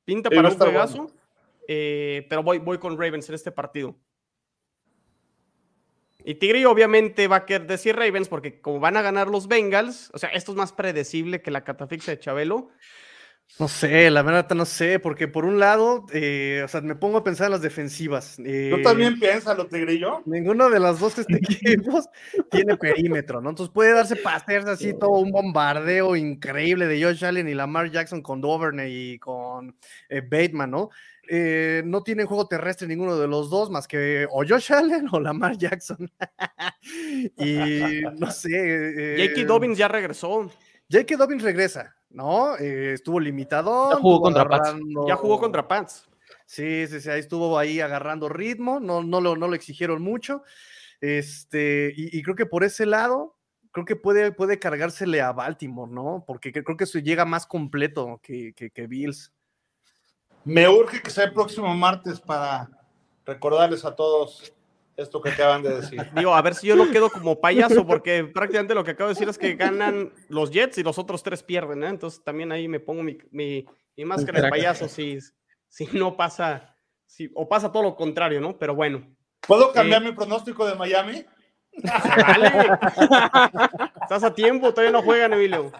[0.05, 1.11] Pinta para un juegazo,
[1.69, 3.97] eh, pero voy, voy con Ravens en este partido.
[6.25, 10.11] Y Tigre obviamente va a querer decir Ravens porque como van a ganar los Bengals,
[10.15, 12.71] o sea, esto es más predecible que la catafixia de Chabelo.
[13.59, 17.19] No sé, la verdad no sé, porque por un lado, eh, o sea, me pongo
[17.19, 18.39] a pensar en las defensivas.
[18.39, 20.23] Eh, Yo también piénsalo, Tigrillo.
[20.25, 22.09] Ninguno de los dos este equipos
[22.51, 23.51] tiene perímetro, ¿no?
[23.51, 28.23] Entonces puede darse pases así todo un bombardeo increíble de Josh Allen y Lamar Jackson
[28.23, 29.77] con Doverney y con
[30.09, 30.91] eh, Bateman, ¿no?
[31.29, 35.21] Eh, no tienen juego terrestre ninguno de los dos, más que o Josh Allen o
[35.21, 36.11] Lamar Jackson.
[37.39, 38.51] y no sé.
[38.53, 39.47] Eh, J.K.
[39.47, 40.51] Dobbins ya regresó.
[40.91, 41.17] J.K.
[41.17, 42.57] Dobbins regresa, ¿no?
[42.57, 43.91] Eh, estuvo limitado.
[43.91, 44.75] Ya jugó contra Pats.
[45.07, 46.09] Ya jugó contra Pats.
[46.47, 50.43] Sí, sí, sí, ahí estuvo ahí agarrando ritmo, no, no, lo, no lo exigieron mucho.
[51.01, 53.37] Este, y, creo que por ese lado,
[53.71, 56.25] creo que puede, puede cargársele a Baltimore, ¿no?
[56.27, 59.33] Porque creo que eso llega más completo que, que Bills.
[60.45, 62.69] Me urge que sea el próximo martes para
[63.25, 64.53] recordarles a todos
[65.03, 66.01] esto que acaban de decir.
[66.17, 69.15] Digo, a ver si yo no quedo como payaso, porque prácticamente lo que acabo de
[69.15, 71.89] decir es que ganan los Jets y los otros tres pierden, ¿eh?
[71.89, 73.67] Entonces también ahí me pongo mi, mi,
[74.05, 75.19] máscara de payaso si,
[75.69, 76.77] si no pasa,
[77.07, 78.59] si, o pasa todo lo contrario, ¿no?
[78.59, 79.07] Pero bueno.
[79.47, 81.25] ¿Puedo cambiar eh, mi pronóstico de Miami?
[84.03, 85.73] Estás a tiempo, todavía no juegan, Emilio.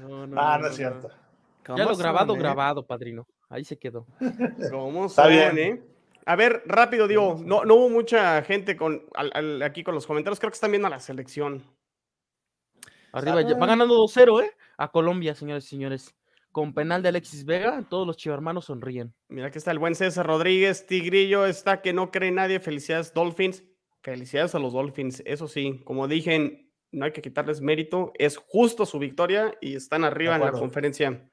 [0.00, 1.10] No, no, ah, no es cierto.
[1.76, 3.26] Ya lo grabado, grabado, padrino.
[3.48, 4.06] Ahí se quedó.
[4.70, 5.82] ¿Cómo Está bien, eh?
[6.26, 9.02] A ver, rápido, digo, no, no hubo mucha gente con,
[9.62, 10.40] aquí con los comentarios.
[10.40, 11.62] Creo que están viendo a la selección.
[13.12, 14.50] Arriba, ya, va ganando 2-0, ¿eh?
[14.76, 16.14] A Colombia, señores y señores.
[16.50, 19.14] Con penal de Alexis Vega, todos los chivarmanos sonríen.
[19.28, 20.86] Mira que está el buen César Rodríguez.
[20.86, 22.60] Tigrillo está que no cree nadie.
[22.60, 23.64] Felicidades, Dolphins.
[24.02, 25.22] Felicidades a los Dolphins.
[25.26, 28.12] Eso sí, como dije, no hay que quitarles mérito.
[28.18, 31.28] Es justo su victoria y están arriba en la conferencia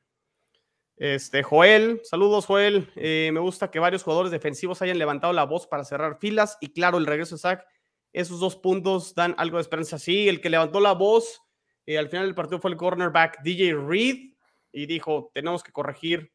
[1.02, 2.92] este, Joel, saludos Joel.
[2.96, 6.74] Eh, me gusta que varios jugadores defensivos hayan levantado la voz para cerrar filas y
[6.74, 7.66] claro, el regreso de Zach,
[8.14, 9.98] esos dos puntos dan algo de esperanza.
[9.98, 11.42] Sí, el que levantó la voz
[11.88, 14.36] eh, al final del partido fue el cornerback DJ Reed
[14.72, 16.32] y dijo, tenemos que corregir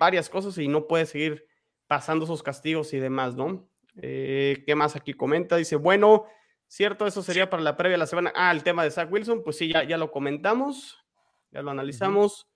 [0.00, 1.44] varias cosas y no puede seguir
[1.86, 3.68] pasando esos castigos y demás, ¿no?
[4.00, 5.56] Eh, ¿Qué más aquí comenta?
[5.56, 6.24] Dice, bueno,
[6.68, 8.32] cierto, eso sería para la previa de la semana.
[8.34, 11.04] Ah, el tema de Zach Wilson, pues sí, ya, ya lo comentamos,
[11.50, 12.46] ya lo analizamos.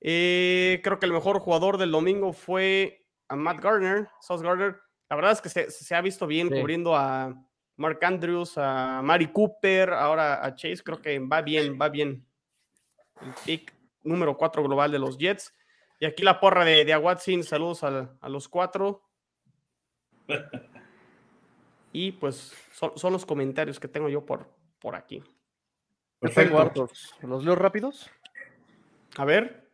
[0.00, 4.76] Eh, creo que el mejor jugador del domingo fue a Matt Gardner, Sauce Gardner.
[5.08, 7.34] La verdad es que se, ha visto bien cubriendo a
[7.76, 10.82] Mark Andrews, a Mari Cooper, ahora a Chase.
[10.84, 12.26] Creo que va bien, va bien.
[13.22, 15.54] El pick número 4 global de los Jets.
[16.00, 17.42] Y aquí la porra de, de Watson.
[17.42, 19.02] Saludos a, los cuatro.
[21.90, 24.46] Y pues son, los comentarios que tengo yo por,
[24.78, 25.24] por aquí.
[26.20, 26.86] Perfecto.
[27.22, 28.10] ¿Los leo rápidos?
[29.16, 29.67] A ver.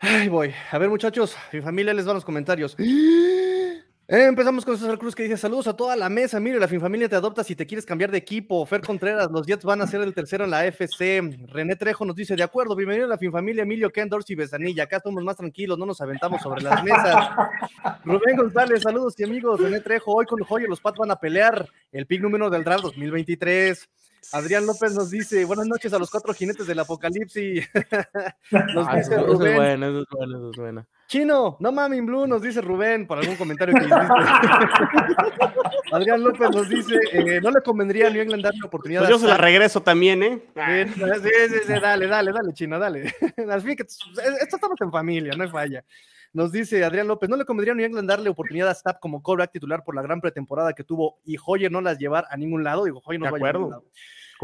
[0.00, 0.54] Ay, voy.
[0.70, 2.76] A ver, muchachos, mi familia les va los comentarios.
[4.06, 6.38] empezamos con César Cruz que dice: Saludos a toda la mesa.
[6.38, 8.64] Mire, la familia te adopta si te quieres cambiar de equipo.
[8.64, 11.20] Fer Contreras, los Jets van a ser el tercero en la FC.
[11.48, 14.84] René Trejo nos dice: De acuerdo, bienvenido a la familia Emilio Ken Dorsey Besanilla.
[14.84, 17.30] Acá estamos más tranquilos, no nos aventamos sobre las mesas.
[18.04, 19.60] Rubén González, saludos y amigos.
[19.60, 22.84] René Trejo, hoy con Joyo los Pats van a pelear el pick número del draft
[22.84, 23.88] 2023.
[24.32, 27.68] Adrián López nos dice, buenas noches a los cuatro jinetes del apocalipsis.
[28.74, 29.50] nos ah, dice eso, Rubén.
[29.50, 30.86] es bueno, eso es bueno, eso es bueno.
[31.06, 33.96] Chino, no mami blue, nos dice Rubén por algún comentario que hiciste.
[35.92, 39.00] Adrián López nos dice, eh, no le convendría a New England darle oportunidad.
[39.00, 40.42] Pues yo se la regreso también, ¿eh?
[40.54, 43.14] Sí, sí, sí, dale, dale, dale, Chino, dale.
[43.50, 45.82] Así que esto estamos en familia, no es falla.
[46.32, 49.22] Nos dice Adrián López, ¿no le convendría a New England darle oportunidad a Stapp como
[49.22, 52.64] coreback titular por la gran pretemporada que tuvo y Hoyer no las llevar a ningún
[52.64, 52.84] lado?
[52.84, 53.84] Digo, Hoyer no va a llevar a ningún lado.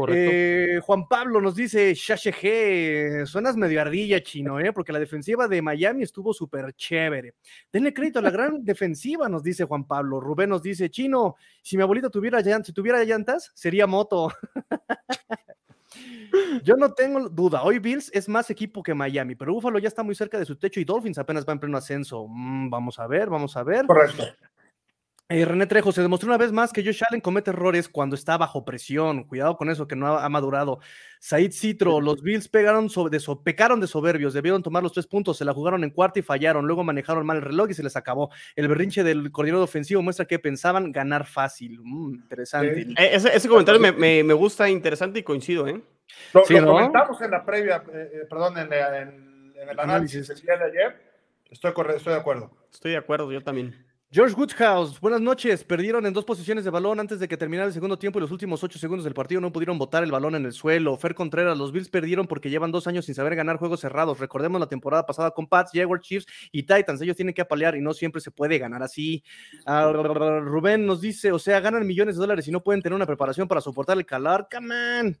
[0.09, 4.73] Eh, Juan Pablo nos dice, G, suenas medio ardilla chino, ¿eh?
[4.73, 7.35] porque la defensiva de Miami estuvo súper chévere.
[7.71, 10.19] Denle crédito a la gran defensiva, nos dice Juan Pablo.
[10.19, 14.29] Rubén nos dice, chino, si mi abuelita tuviera, si tuviera llantas, sería moto.
[16.63, 20.03] Yo no tengo duda, hoy Bills es más equipo que Miami, pero Buffalo ya está
[20.03, 22.27] muy cerca de su techo y Dolphins apenas va en pleno ascenso.
[22.27, 23.85] Mm, vamos a ver, vamos a ver.
[23.85, 24.23] Correcto.
[25.27, 28.37] Eh, René Trejo, se demostró una vez más que Josh Allen comete errores cuando está
[28.37, 29.23] bajo presión.
[29.23, 30.79] Cuidado con eso, que no ha, madurado.
[31.19, 35.43] Said Citro, los Bills pegaron de pecaron de soberbios, debieron tomar los tres puntos, se
[35.43, 36.67] la jugaron en cuarto y fallaron.
[36.67, 38.29] Luego manejaron mal el reloj y se les acabó.
[38.55, 41.79] El berrinche del coordinador ofensivo muestra que pensaban ganar fácil.
[41.81, 42.81] Mm, interesante.
[42.95, 45.81] Eh, ese, comentario me, gusta, interesante y coincido, ¿eh?
[46.33, 48.71] Lo, comentamos en la previa, eh, perdón, en,
[49.69, 51.01] el análisis del día de ayer.
[51.49, 52.51] Estoy, estoy de acuerdo.
[52.71, 53.75] Estoy de acuerdo, yo también.
[54.11, 55.63] George Woodhouse, buenas noches.
[55.63, 58.31] Perdieron en dos posiciones de balón antes de que terminara el segundo tiempo y los
[58.31, 60.95] últimos ocho segundos del partido no pudieron botar el balón en el suelo.
[60.95, 64.19] Fer Contreras, los Bills perdieron porque llevan dos años sin saber ganar juegos cerrados.
[64.19, 67.01] Recordemos la temporada pasada con Pats, Jaguars, Chiefs y Titans.
[67.01, 69.23] Ellos tienen que apalear y no siempre se puede ganar así.
[69.65, 73.07] Ah, Rubén nos dice, o sea, ganan millones de dólares y no pueden tener una
[73.07, 74.47] preparación para soportar el calar.
[74.49, 75.17] Come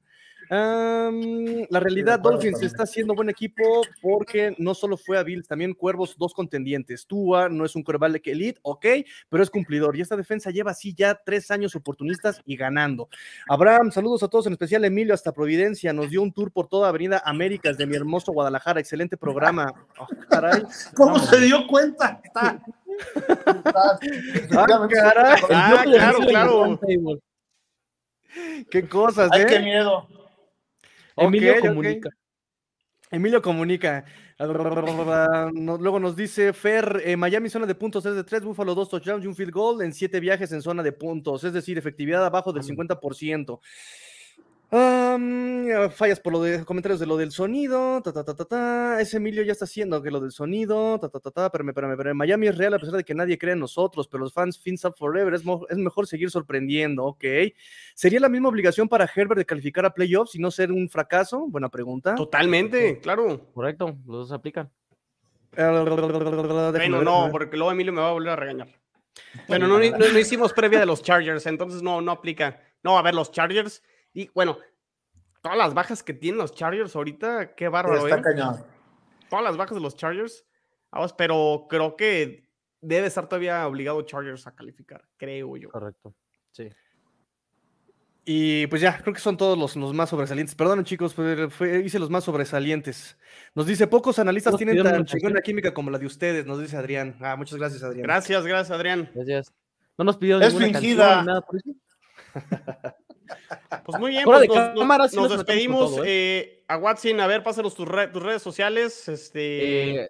[0.49, 6.15] la realidad, Dolphins está haciendo buen equipo porque no solo fue a Bills, también Cuervos,
[6.17, 7.05] dos contendientes.
[7.07, 8.85] Tua no es un de elite, ok,
[9.29, 9.95] pero es cumplidor.
[9.95, 13.09] Y esta defensa lleva así ya tres años oportunistas y ganando.
[13.47, 15.93] Abraham, saludos a todos, en especial Emilio hasta Providencia.
[15.93, 18.79] Nos dio un tour por toda Avenida Américas de mi hermoso Guadalajara.
[18.79, 19.73] Excelente programa.
[19.97, 20.07] Oh,
[20.95, 22.19] ¿Cómo se dio cuenta?
[22.23, 22.61] Está.
[23.65, 23.99] ah,
[24.51, 26.79] ah claro, claro.
[28.69, 29.37] Qué cosas, ¿eh?
[29.39, 30.07] Ay, qué miedo.
[31.15, 32.09] Emilio comunica.
[33.11, 34.05] Emilio comunica.
[34.39, 39.23] Luego nos dice Fer, eh, Miami zona de puntos es de 3, Buffalo 2 touchdowns
[39.23, 42.51] y un field goal en 7 viajes en zona de puntos, es decir, efectividad abajo
[42.51, 43.59] del 50%
[44.69, 48.01] fallas por lo de comentarios de lo del sonido.
[48.01, 50.99] Ta, ta, ta, ta, Ese Emilio ya está haciendo que lo del sonido.
[50.99, 51.45] Ta, ta, ta, ta.
[51.45, 52.17] Espérame, espérame, espérame.
[52.17, 54.83] Miami es real a pesar de que nadie cree en nosotros, pero los fans fins
[54.85, 55.33] up forever.
[55.33, 57.05] Es, es, mejor seguir sorprendiendo.
[57.05, 57.23] Ok.
[57.93, 61.47] ¿Sería la misma obligación para Herbert de calificar a playoffs y no ser un fracaso?
[61.47, 62.15] Buena pregunta.
[62.15, 63.51] Totalmente, claro.
[63.53, 64.71] Correcto, los dos aplican.
[65.55, 68.67] Bueno, no, porque luego Emilio me va a volver a regañar.
[69.47, 72.61] Bueno, no, no, no hicimos previa de los Chargers, entonces no, no aplica.
[72.83, 73.81] No, a ver, los Chargers
[74.15, 74.57] y bueno,
[75.41, 78.07] todas las bajas que tienen los Chargers ahorita, qué bárbaro.
[78.07, 78.21] Está ¿eh?
[78.21, 78.65] cañón.
[79.29, 80.45] Todas las bajas de los Chargers.
[80.89, 82.49] Vamos, pero creo que
[82.79, 85.69] debe estar todavía obligado Chargers a calificar, creo yo.
[85.69, 86.15] Correcto.
[86.51, 86.69] Sí.
[88.23, 90.55] Y pues ya, creo que son todos los, más sobresalientes.
[90.55, 91.13] Perdón, chicos,
[91.83, 93.17] hice los más sobresalientes.
[93.53, 97.17] Nos dice, pocos analistas tienen tan chingona química como la de ustedes, nos dice Adrián.
[97.19, 98.03] Ah, muchas gracias, Adrián.
[98.03, 99.11] Gracias, gracias, Adrián.
[99.13, 99.53] Gracias.
[99.97, 101.23] No nos pidió es ninguna fingida.
[101.23, 101.69] nada por eso.
[103.85, 104.47] Pues muy bien, pues
[105.13, 105.97] nos, despedimos.
[105.99, 106.03] ¿eh?
[106.05, 109.07] Eh, a Watson, a ver, pásanos tus, tus redes sociales.
[109.07, 110.01] Este.
[110.01, 110.09] Eh,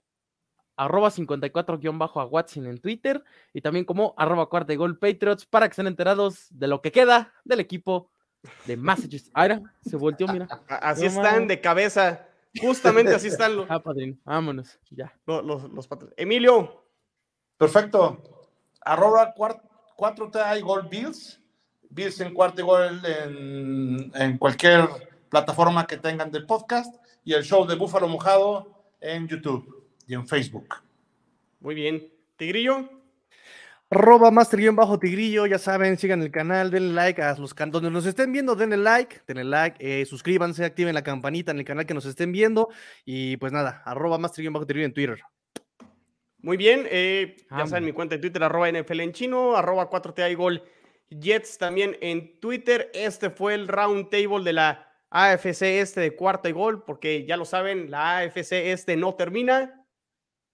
[0.77, 5.67] arroba 54-bajo a Watson en Twitter y también como arroba cuarta de gol Patriots para
[5.67, 8.11] que estén enterados de lo que queda del equipo
[8.65, 9.31] de Massachusetts.
[9.33, 10.47] Ah, se volteó, mira.
[10.67, 12.27] Así están de cabeza.
[12.61, 13.67] Justamente así están los.
[13.69, 15.13] Ah, padrino, vámonos, ya.
[15.25, 16.83] Los, los, Emilio.
[17.57, 18.21] Perfecto.
[18.81, 21.41] Arroba 4T Gol Bills Bills
[21.97, 24.87] en cuarto gol en, en, cualquier
[25.29, 26.93] plataforma que tengan del podcast
[27.23, 28.69] y el show de Búfalo Mojado
[28.99, 30.75] en YouTube y en Facebook.
[31.59, 32.07] Muy bien.
[32.37, 32.89] Tigrillo.
[33.89, 38.05] Arroba bajo tigrillo, ya saben, sigan el canal, denle like a los canales donde nos
[38.05, 41.93] estén viendo, denle like, denle like, eh, suscríbanse, activen la campanita en el canal que
[41.93, 42.69] nos estén viendo
[43.05, 44.33] y pues nada, arroba bajo
[44.65, 45.21] tigrillo en Twitter.
[46.39, 50.35] Muy bien, eh, ya saben mi cuenta de Twitter, arroba NFL en chino, arroba 4T
[50.35, 50.63] gol
[51.09, 52.89] Jets también en Twitter.
[52.93, 57.37] Este fue el round table de la AFC este de cuarta y gol, porque ya
[57.37, 59.85] lo saben, la AFC este no termina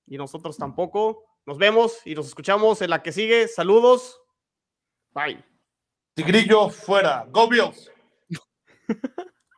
[0.06, 1.24] y nosotros tampoco.
[1.46, 3.48] Nos vemos y nos escuchamos en la que sigue.
[3.48, 4.22] Saludos.
[5.12, 5.44] Bye.
[6.14, 7.26] Tigrillo fuera.
[7.30, 7.92] Go Bills.